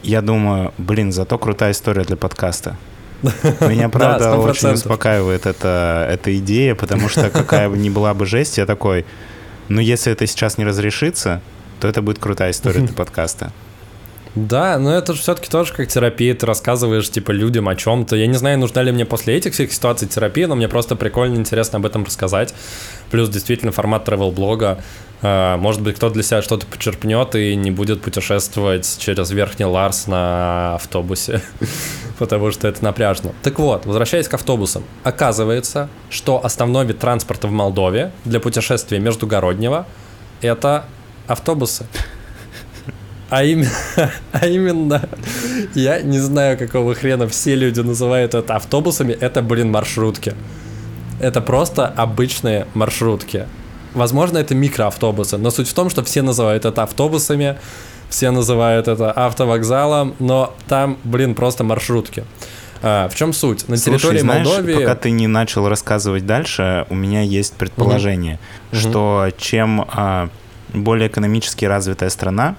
[0.02, 2.76] я думаю, блин, зато крутая история для подкаста.
[3.22, 8.26] Меня, правда, да, очень успокаивает эта, эта идея, потому что какая бы ни была бы
[8.26, 9.04] жесть, я такой,
[9.68, 11.40] ну если это сейчас не разрешится,
[11.80, 13.52] то это будет крутая история для подкаста.
[14.36, 16.34] Да, но это же все-таки тоже как терапия.
[16.34, 18.16] Ты рассказываешь, типа, людям о чем-то.
[18.16, 21.36] Я не знаю, нужна ли мне после этих всех ситуаций терапия, но мне просто прикольно,
[21.36, 22.54] интересно об этом рассказать.
[23.10, 24.82] Плюс, действительно, формат travel-блога.
[25.22, 30.06] А, может быть, кто для себя что-то почерпнет и не будет путешествовать через Верхний Ларс
[30.06, 31.40] на автобусе,
[32.18, 33.32] потому что это напряжно.
[33.42, 34.84] Так вот, возвращаясь к автобусам.
[35.02, 39.86] Оказывается, что основной вид транспорта в Молдове для путешествия междугороднего—
[40.42, 40.84] это
[41.26, 41.86] автобусы.
[43.28, 43.70] А именно,
[44.32, 45.08] а именно,
[45.74, 50.34] я не знаю, какого хрена все люди называют это автобусами, это, блин, маршрутки.
[51.20, 53.46] Это просто обычные маршрутки.
[53.94, 57.56] Возможно, это микроавтобусы, но суть в том, что все называют это автобусами,
[58.10, 62.24] все называют это автовокзалом, но там, блин, просто маршрутки.
[62.82, 63.68] А, в чем суть?
[63.68, 64.74] На Слушай, территории знаешь, Молдовии...
[64.74, 68.38] пока ты не начал рассказывать дальше, у меня есть предположение,
[68.70, 68.78] угу.
[68.78, 69.34] что угу.
[69.38, 70.28] чем а,
[70.72, 72.56] более экономически развитая страна,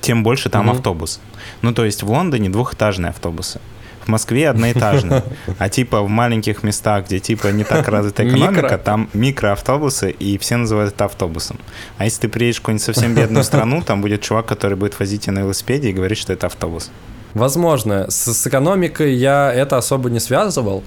[0.00, 0.76] тем больше там угу.
[0.76, 1.20] автобус.
[1.62, 3.60] Ну, то есть в Лондоне двухэтажные автобусы.
[4.04, 5.22] В Москве одноэтажные.
[5.58, 8.78] А типа в маленьких местах, где типа не так развита экономика, Микро.
[8.78, 11.58] там микроавтобусы, и все называют это автобусом.
[11.96, 15.22] А если ты приедешь в какую-нибудь совсем бедную страну, там будет чувак, который будет возить
[15.22, 16.90] тебя на велосипеде и говорить, что это автобус.
[17.34, 18.10] Возможно.
[18.10, 20.84] С, с экономикой я это особо не связывал.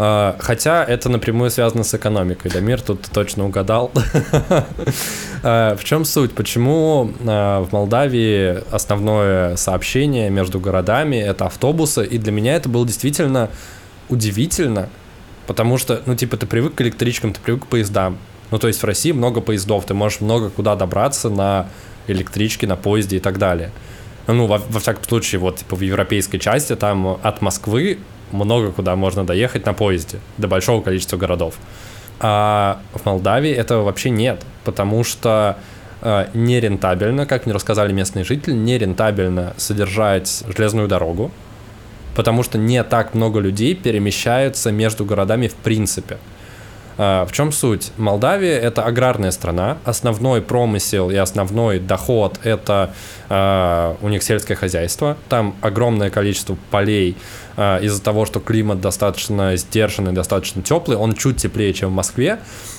[0.00, 2.50] А, хотя это напрямую связано с экономикой.
[2.50, 3.90] Дамир тут точно угадал.
[5.44, 6.32] А, в чем суть?
[6.32, 12.04] Почему а, в Молдавии основное сообщение между городами это автобусы?
[12.04, 13.48] И для меня это было действительно
[14.08, 14.88] удивительно,
[15.46, 18.18] потому что, ну, типа, ты привык к электричкам, ты привык к поездам.
[18.50, 21.68] Ну, то есть в России много поездов, ты можешь много куда добраться на
[22.08, 23.70] электричке, на поезде и так далее.
[24.26, 27.98] Ну, во, во всяком случае, вот, типа, в европейской части там от Москвы
[28.32, 31.54] много куда можно доехать на поезде, до большого количества городов.
[32.20, 35.56] А в Молдавии этого вообще нет, потому что
[36.02, 41.30] э, нерентабельно, как мне рассказали местные жители, нерентабельно содержать железную дорогу,
[42.16, 46.18] потому что не так много людей перемещаются между городами в принципе.
[47.00, 47.92] А, в чем суть?
[47.96, 52.92] Молдавия это аграрная страна, основной промысел и основной доход это
[53.28, 55.16] э, у них сельское хозяйство.
[55.28, 57.16] Там огромное количество полей
[57.58, 62.38] э, из-за того, что климат достаточно сдержанный, достаточно теплый, он чуть теплее, чем в Москве.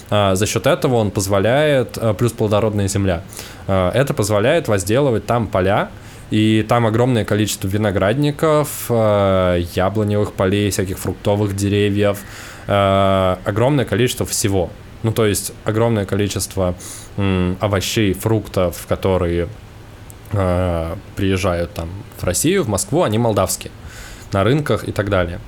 [0.09, 3.21] Э, за счет этого он позволяет, э, плюс плодородная земля,
[3.67, 5.89] это позволяет возделывать там поля,
[6.31, 12.19] и там огромное количество виноградников, яблоневых полей, всяких фруктовых деревьев,
[12.65, 14.71] огромное количество всего.
[15.03, 16.73] Ну, то есть огромное количество
[17.59, 19.49] овощей, фруктов, которые
[20.31, 23.71] приезжают там в Россию, в Москву, они молдавские
[24.31, 25.39] на рынках и так далее.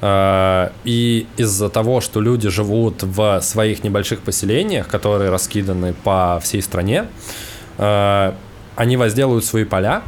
[0.00, 6.62] Э, и из-за того, что люди живут в своих небольших поселениях, которые раскиданы по всей
[6.62, 7.06] стране,
[7.78, 8.32] э,
[8.76, 10.02] они возделывают свои поля,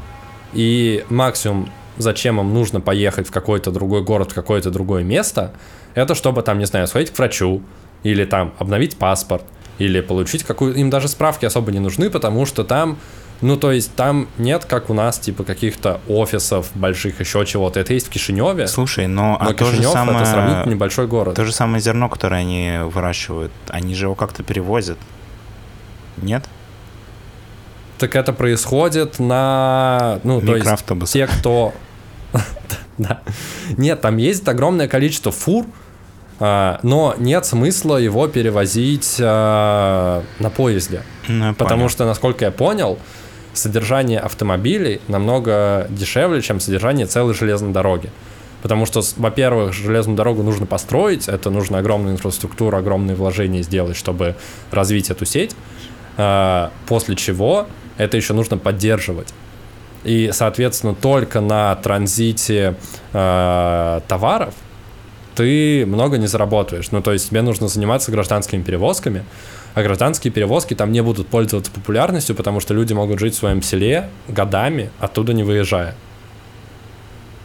[0.53, 5.53] и максимум, зачем им нужно поехать в какой-то другой город, в какое-то другое место,
[5.95, 7.63] это чтобы там, не знаю, сходить к врачу,
[8.03, 9.45] или там обновить паспорт,
[9.79, 10.75] или получить какую...
[10.75, 12.99] Им даже справки особо не нужны, потому что там
[13.43, 17.81] ну, то есть там нет, как у нас, типа, каких-то офисов больших, еще чего-то.
[17.81, 18.67] Это есть в Кишиневе.
[18.67, 20.21] Слушай, но, но а Кишинев то же самое...
[20.21, 21.35] это сравнительно небольшой город.
[21.35, 24.99] То же самое зерно, которое они выращивают, они же его как-то перевозят.
[26.17, 26.45] Нет?
[27.99, 30.19] Так это происходит на...
[30.23, 30.69] Ну, то есть
[31.13, 31.75] те, кто...
[32.99, 33.21] да.
[33.77, 35.67] Нет, там ездит огромное количество фур,
[36.39, 41.03] а, но нет смысла его перевозить а, на поезде.
[41.29, 41.91] Ну, потому понял.
[41.91, 42.99] что, насколько я понял,
[43.57, 48.11] содержание автомобилей намного дешевле, чем содержание целой железной дороги.
[48.63, 54.35] Потому что, во-первых, железную дорогу нужно построить, это нужно огромную инфраструктуру, огромные вложения сделать, чтобы
[54.71, 55.55] развить эту сеть.
[56.17, 57.67] А, после чего
[57.99, 59.33] это еще нужно поддерживать.
[60.05, 62.77] И, соответственно, только на транзите
[63.13, 64.55] э, товаров
[65.35, 66.91] ты много не заработаешь.
[66.93, 69.25] Ну, то есть тебе нужно заниматься гражданскими перевозками,
[69.77, 73.61] а гражданские перевозки там не будут пользоваться популярностью, потому что люди могут жить в своем
[73.61, 75.95] селе годами, оттуда не выезжая.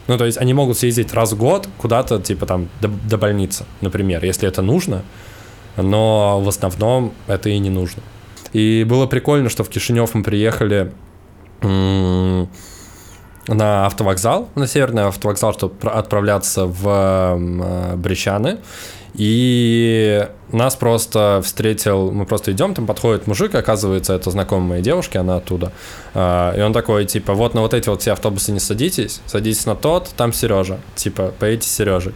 [0.08, 3.66] Ну, то есть они могут съездить раз в год куда-то, типа там, до, до больницы,
[3.82, 5.04] например, если это нужно,
[5.76, 8.02] но в основном это и не нужно.
[8.54, 10.94] И было прикольно, что в Кишинев мы приехали
[13.48, 18.60] на автовокзал, на северный автовокзал, чтобы отправляться в э, Брещаны.
[19.14, 25.18] И нас просто встретил, мы просто идем, там подходит мужик, оказывается, это знакомая моей девушки,
[25.18, 25.74] она оттуда.
[26.14, 29.66] А, и он такой, типа, вот на вот эти вот все автобусы не садитесь, садитесь
[29.66, 32.14] на тот, там Сережа, типа, поедете с Сережей.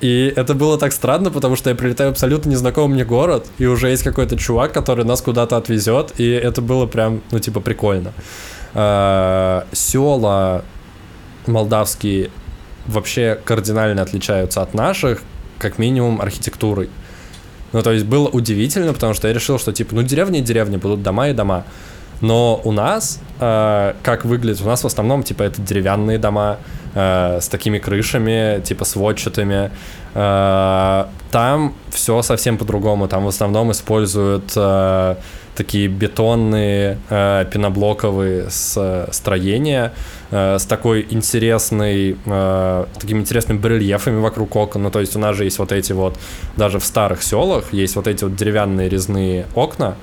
[0.00, 3.66] И это было так странно, потому что я прилетаю в абсолютно незнакомый мне город, и
[3.66, 8.12] уже есть какой-то чувак, который нас куда-то отвезет, и это было прям, ну, типа, прикольно.
[8.74, 10.64] А, села
[11.46, 12.30] молдавские
[12.86, 15.22] вообще кардинально отличаются от наших,
[15.58, 16.90] как минимум архитектурой.
[17.72, 20.78] Ну, то есть было удивительно, потому что я решил, что типа, ну, деревня и деревня,
[20.78, 21.64] будут дома и дома.
[22.20, 26.58] Но у нас, э, как выглядит, у нас в основном, типа, это деревянные дома
[26.94, 29.70] э, с такими крышами, типа, сводчатыми.
[30.14, 33.06] Э, там все совсем по-другому.
[33.06, 35.16] Там в основном используют э,
[35.58, 39.92] такие бетонные э, пеноблоковые с, строения
[40.30, 44.84] э, с такой интересной, э, такими интересными барельефами вокруг окон.
[44.84, 46.16] Ну, то есть у нас же есть вот эти вот,
[46.56, 49.96] даже в старых селах есть вот эти вот деревянные резные окна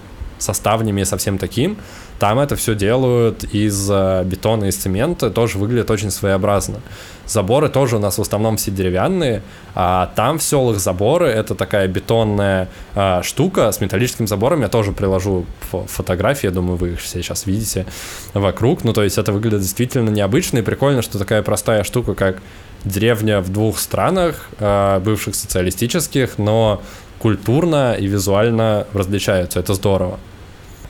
[0.45, 1.77] со ставнями и со всем таким.
[2.19, 6.79] Там это все делают из э, бетона, из цемента, тоже выглядит очень своеобразно.
[7.25, 9.41] Заборы тоже у нас в основном все деревянные,
[9.73, 14.61] а там в селах заборы это такая бетонная а, штука с металлическим забором.
[14.61, 17.85] Я тоже приложу фотографии, я думаю, вы их все сейчас видите
[18.33, 18.83] вокруг.
[18.83, 22.37] Ну, то есть это выглядит действительно необычно и прикольно, что такая простая штука, как
[22.85, 26.81] деревня в двух странах, а, бывших социалистических, но
[27.17, 29.59] культурно и визуально различаются.
[29.59, 30.19] Это здорово.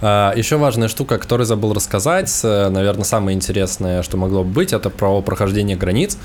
[0.01, 4.73] А, еще важная штука, которую забыл рассказать, э, наверное, самое интересное, что могло бы быть,
[4.73, 6.17] это про прохождение границ.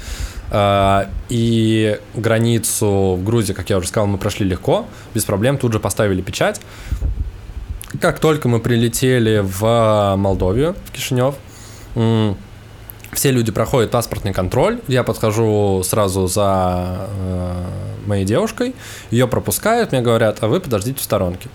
[0.51, 5.73] А, и границу в Грузии, как я уже сказал, мы прошли легко, без проблем, тут
[5.73, 6.61] же поставили печать.
[8.01, 11.35] Как только мы прилетели в Молдовию, в Кишинев,
[13.13, 14.81] все люди проходят паспортный контроль.
[14.87, 17.65] Я подхожу сразу за э,
[18.07, 18.75] моей девушкой,
[19.11, 21.49] ее пропускают, мне говорят, а вы подождите в сторонке.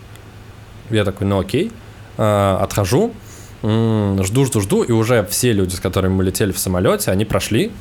[0.90, 1.72] Я такой, ну окей,
[2.18, 3.14] э, отхожу,
[3.62, 7.72] жду, жду, жду, и уже все люди, с которыми мы летели в самолете, они прошли.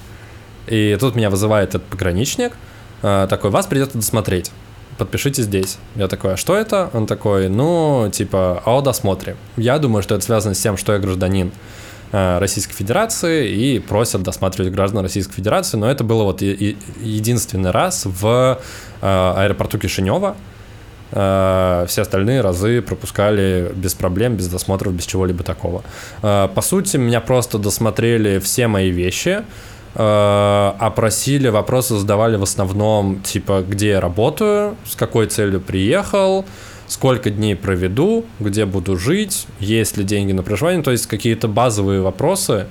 [0.66, 2.52] И тут меня вызывает этот пограничник,
[3.02, 4.50] э, такой, вас придется досмотреть
[4.96, 5.78] подпишите здесь.
[5.96, 6.88] Я такой, а что это?
[6.92, 9.34] Он такой, ну, типа, а о досмотре.
[9.56, 11.50] Я думаю, что это связано с тем, что я гражданин
[12.16, 18.04] Э, Российской Федерации и просят досматривать граждан Российской Федерации, но это было вот единственный раз
[18.04, 18.60] в
[19.00, 20.36] аэропорту Кишинева.
[21.16, 25.82] Э, все остальные разы пропускали без проблем, без досмотров, без чего-либо такого.
[26.20, 29.42] По сути, меня просто досмотрели все мои вещи,
[29.94, 36.44] опросили, вопросы задавали в основном, типа, где я работаю, с какой целью приехал,
[36.88, 42.00] сколько дней проведу, где буду жить, есть ли деньги на проживание, то есть какие-то базовые
[42.00, 42.66] вопросы,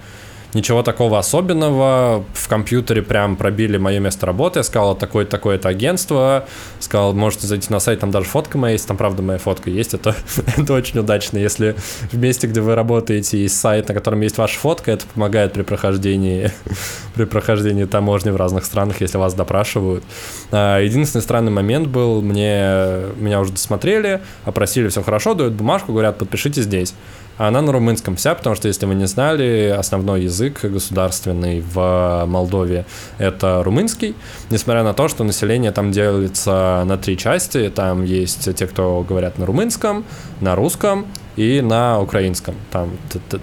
[0.54, 2.24] Ничего такого особенного.
[2.34, 4.60] В компьютере прям пробили мое место работы.
[4.60, 6.46] Я сказал, такое такое это агентство.
[6.80, 8.88] Сказал, можете зайти на сайт, там даже фотка моя есть.
[8.88, 9.94] Там, правда, моя фотка есть.
[9.94, 10.16] Это,
[10.58, 11.38] это очень удачно.
[11.38, 11.76] Если
[12.12, 15.64] в месте, где вы работаете, есть сайт, на котором есть ваша фотка, это помогает при
[15.64, 16.52] прохождении,
[17.16, 20.04] при прохождении таможни в разных странах, если вас допрашивают.
[20.52, 26.18] А, единственный странный момент был, мне, меня уже досмотрели, опросили, все хорошо, дают бумажку, говорят,
[26.18, 26.94] подпишите здесь
[27.38, 32.26] а она на румынском вся, потому что, если вы не знали, основной язык государственный в
[32.28, 32.86] Молдове—
[33.18, 34.16] это румынский,
[34.52, 37.70] несмотря на то, что население там делится на три части.
[37.70, 40.06] Там есть те, кто говорят на румынском,
[40.42, 42.56] на русском и на украинском.
[42.72, 42.92] Там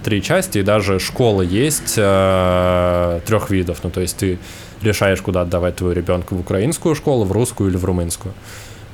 [0.05, 3.81] три части, и даже школы есть э, трех видов.
[3.83, 4.39] Ну, то есть ты
[4.83, 8.35] решаешь, куда отдавать твою ребенка в украинскую школу, в русскую или в румынскую.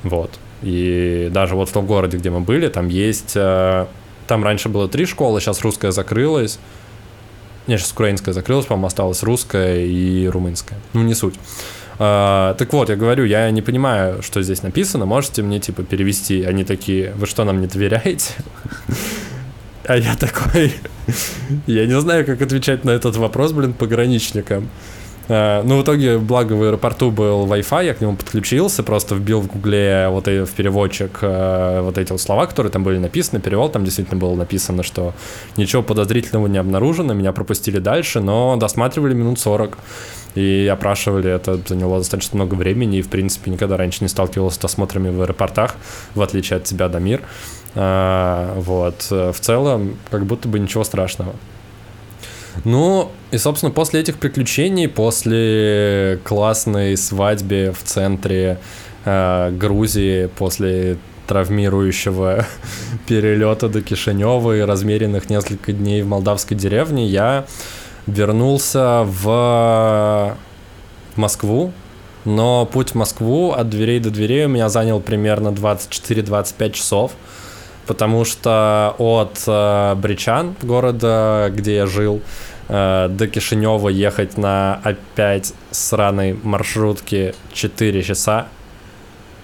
[0.03, 0.31] Вот.
[0.63, 3.85] И даже вот в том городе, где мы были, там есть э,
[4.27, 6.59] там раньше было три школы, сейчас русская закрылась.
[7.67, 10.79] Не, сейчас украинская закрылась, по-моему, осталась русская и румынская.
[10.93, 11.35] Ну, не суть.
[11.99, 16.43] А, так вот, я говорю, я не понимаю, что здесь написано, можете мне, типа, перевести?
[16.43, 18.33] Они такие, вы что, нам не доверяете?
[19.85, 20.73] А я такой,
[21.65, 24.69] я не знаю, как отвечать на этот вопрос, блин, пограничникам.
[25.27, 29.41] Э, ну, в итоге, благо, в аэропорту был Wi-Fi, я к нему подключился, просто вбил
[29.41, 33.73] в гугле вот в переводчик э, вот эти вот слова, которые там были написаны, перевод
[33.73, 35.13] там действительно было написано, что
[35.57, 39.77] ничего подозрительного не обнаружено, меня пропустили дальше, но досматривали минут 40
[40.35, 44.59] и опрашивали, это заняло достаточно много времени, и, в принципе, никогда раньше не сталкивался с
[44.59, 45.75] досмотрами в аэропортах,
[46.15, 47.21] в отличие от тебя, Дамир.
[47.75, 49.07] Э, вот.
[49.09, 51.33] В целом, как будто бы ничего страшного.
[52.63, 58.59] Ну, и, собственно, после этих приключений, после классной свадьбы в центре
[59.05, 60.97] э, Грузии, после
[61.27, 62.45] травмирующего
[63.07, 67.45] перелета до Кишинева и размеренных несколько дней в молдавской деревне, я
[68.07, 70.35] вернулся в
[71.15, 71.73] Москву,
[72.25, 77.11] но путь в Москву от дверей до дверей у меня занял примерно 24-25 часов,
[77.87, 82.21] потому что от э, Бричан, города, где я жил,
[82.67, 88.47] э, до Кишинева ехать на опять сраной маршрутке 4 часа,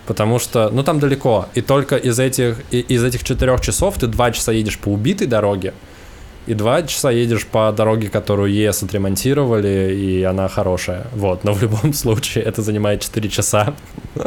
[0.06, 4.32] потому что, ну, там далеко, и только из этих, из этих 4 часов ты 2
[4.32, 5.74] часа едешь по убитой дороге,
[6.46, 11.62] и 2 часа едешь по дороге, которую ЕС отремонтировали, и она хорошая, вот, но в
[11.62, 13.74] любом случае это занимает 4 часа.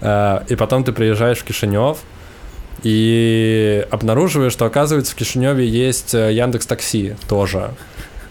[0.00, 1.98] Э, и потом ты приезжаешь в Кишинев,
[2.82, 7.74] и обнаруживаешь, что, оказывается, в Кишиневе есть э, Яндекс Такси тоже.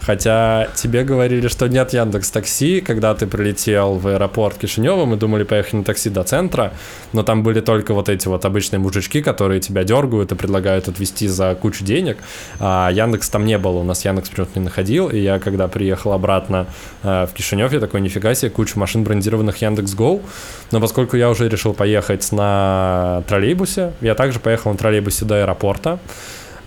[0.08, 5.42] Хотя тебе говорили, что нет Яндекс Такси, когда ты прилетел в аэропорт Кишинева, мы думали
[5.42, 6.72] поехать на такси до центра,
[7.12, 11.28] но там были только вот эти вот обычные мужички, которые тебя дергают и предлагают отвезти
[11.28, 12.16] за кучу денег.
[12.58, 16.14] А Яндекс там не было, у нас Яндекс почему-то не находил, и я когда приехал
[16.14, 16.68] обратно
[17.02, 20.22] э, в Кишинев, я такой, нифига себе, куча машин брендированных Яндекс Go,
[20.70, 25.98] но поскольку я уже решил поехать на троллейбусе, я также поехал на троллейбусе до аэропорта,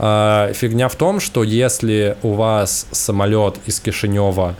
[0.01, 4.55] фигня в том, что если у вас самолет из Кишинева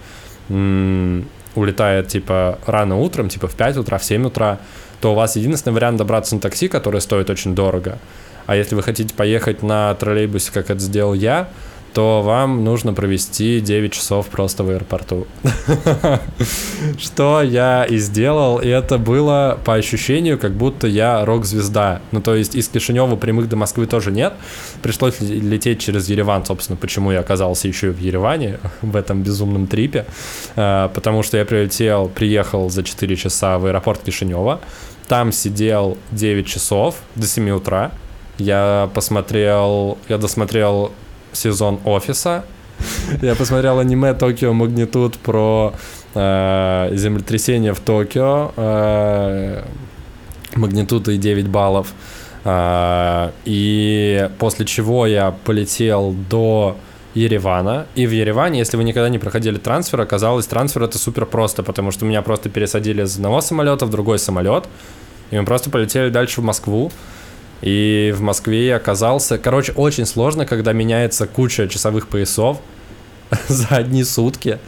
[1.56, 4.60] улетает типа рано утром, типа в 5 утра, в 7 утра,
[5.02, 7.98] то у вас единственный вариант добраться на такси, который стоит очень дорого.
[8.46, 11.50] А если вы хотите поехать на троллейбусе, как это сделал я,
[11.94, 15.28] то вам нужно провести 9 часов просто в аэропорту.
[16.98, 22.02] Что я и сделал, и это было по ощущению, как будто я рок-звезда.
[22.12, 24.34] Ну, то есть из Кишинева прямых до Москвы тоже нет.
[24.82, 29.68] Пришлось лететь через Ереван, собственно, почему я оказался еще и в Ереване в этом безумном
[29.68, 30.06] трипе.
[30.56, 34.62] А, потому что я прилетел, приехал за 4 часа в аэропорт Кишинева,
[35.08, 37.92] там сидел 9 часов до 7 утра.
[38.38, 40.94] Я посмотрел, я досмотрел
[41.34, 42.44] сезон офиса.
[43.22, 45.74] Я посмотрел аниме Токио Магнитуд про
[46.16, 48.52] э, землетрясение в Токио.
[48.56, 49.64] Э,
[50.56, 51.94] магнитуды 9 баллов.
[52.44, 56.78] Э, и после чего я полетел до
[57.14, 57.88] Еревана.
[57.96, 61.92] И в Ереване, если вы никогда не проходили трансфер, оказалось, трансфер это супер просто, потому
[61.92, 64.66] что меня просто пересадили из одного самолета в другой самолет.
[65.30, 66.92] И мы просто полетели дальше в Москву.
[67.62, 69.38] И в Москве оказался...
[69.38, 72.60] Короче, очень сложно, когда меняется куча часовых поясов
[73.48, 74.60] за одни сутки.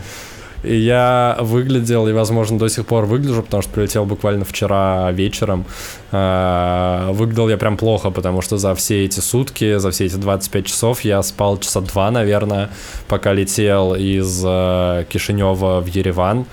[0.63, 5.65] И я выглядел, и, возможно, до сих пор выгляжу, потому что прилетел буквально вчера вечером.
[6.11, 10.65] А, выглядел я прям плохо, потому что за все эти сутки, за все эти 25
[10.65, 12.69] часов я спал часа два, наверное,
[13.09, 16.45] пока летел из э, Кишинева в Ереван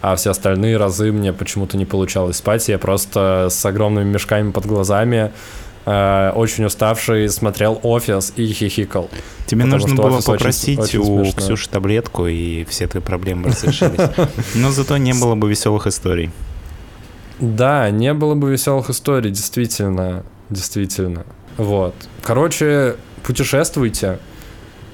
[0.00, 2.68] а все остальные разы мне почему-то не получалось спать.
[2.68, 5.32] Я просто с огромными мешками под глазами
[5.90, 9.08] Э, очень уставший, смотрел офис и хихикал.
[9.46, 11.40] Тебе нужно было попросить очень, очень у смешно.
[11.40, 13.98] Ксюши таблетку, и все твои проблемы разрешились.
[14.54, 16.30] Но зато не было бы веселых историй.
[17.40, 20.24] Да, не было бы веселых историй, действительно.
[20.50, 21.24] Действительно.
[21.56, 21.94] Вот.
[22.22, 24.18] Короче, путешествуйте.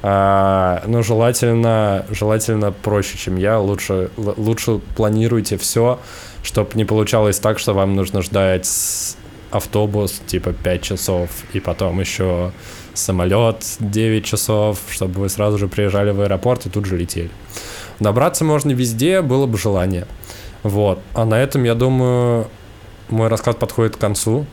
[0.03, 3.59] А, но желательно, желательно проще, чем я.
[3.59, 5.99] Лучше, лучше планируйте все,
[6.45, 8.69] чтобы не получалось так, что вам нужно ждать
[9.55, 12.53] автобус типа 5 часов, и потом еще
[12.95, 17.31] самолет 9 часов, чтобы вы сразу же приезжали в аэропорт и тут же летели.
[18.01, 20.07] Добраться можно везде, было бы желание.
[20.63, 21.01] Вот.
[21.15, 22.49] А на этом, я думаю,
[23.09, 24.47] мой рассказ подходит к концу.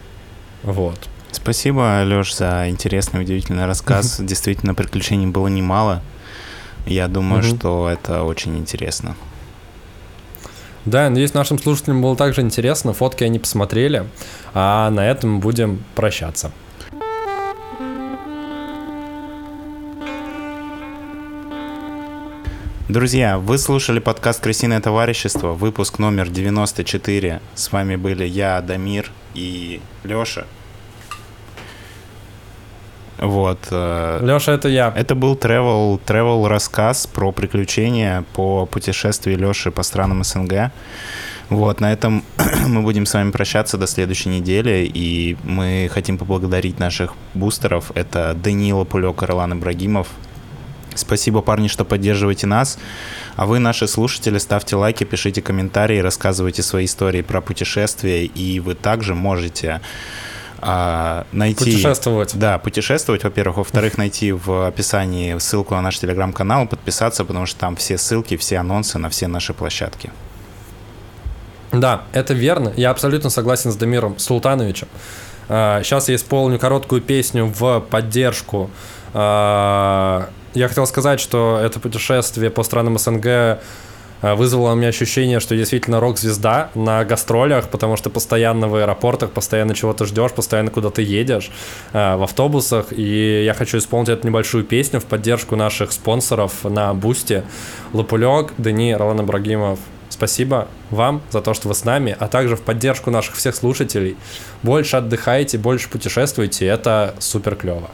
[0.64, 1.10] Вот.
[1.32, 4.18] Спасибо, Леш, за интересный, удивительный рассказ.
[4.20, 6.02] Действительно, приключений было немало.
[6.86, 9.16] Я думаю, что это очень интересно.
[10.86, 12.94] Да, надеюсь, нашим слушателям было также интересно.
[12.94, 14.08] Фотки они посмотрели.
[14.54, 16.52] А на этом будем прощаться.
[22.90, 27.40] Друзья, вы слушали подкаст «Крысиное товарищество», выпуск номер 94.
[27.56, 30.46] С вами были я, Дамир и Лёша.
[33.22, 33.68] Вот.
[33.70, 34.92] Э, Лёша, это я.
[34.96, 40.72] Это был travel, travel рассказ про приключения по путешествию Лёши по странам СНГ.
[41.50, 42.24] Вот, на этом
[42.68, 47.92] мы будем с вами прощаться до следующей недели, и мы хотим поблагодарить наших бустеров.
[47.94, 50.08] Это Данила Пулек и Ролан Ибрагимов.
[50.96, 52.80] Спасибо, парни, что поддерживаете нас.
[53.36, 58.74] А вы, наши слушатели, ставьте лайки, пишите комментарии, рассказывайте свои истории про путешествия, и вы
[58.74, 59.80] также можете
[60.62, 61.66] а, найти...
[61.66, 62.38] Путешествовать.
[62.38, 63.58] Да, путешествовать, во-первых.
[63.58, 68.58] Во-вторых, найти в описании ссылку на наш телеграм-канал, подписаться, потому что там все ссылки, все
[68.58, 70.12] анонсы на все наши площадки.
[71.72, 72.74] Да, это верно.
[72.76, 74.88] Я абсолютно согласен с Дамиром Султановичем.
[75.48, 78.70] Сейчас а, я исполню короткую песню в поддержку.
[79.14, 83.60] А, я хотел сказать, что это путешествие по странам СНГ
[84.22, 89.76] вызвало у меня ощущение, что действительно рок-звезда на гастролях, потому что постоянно в аэропортах, постоянно
[89.76, 91.52] чего-то ждешь, постоянно куда-то едешь
[91.94, 92.88] э, в автобусах.
[92.92, 97.44] И я хочу исполнить эту небольшую песню в поддержку наших спонсоров на Бусте.
[97.94, 102.62] Лопулек, Дани, Ролан Ибрагимов, спасибо вам за то, что вы с нами, а также в
[102.62, 104.18] поддержку наших всех слушателей.
[104.62, 107.90] Больше отдыхайте, больше путешествуйте, это супер клево.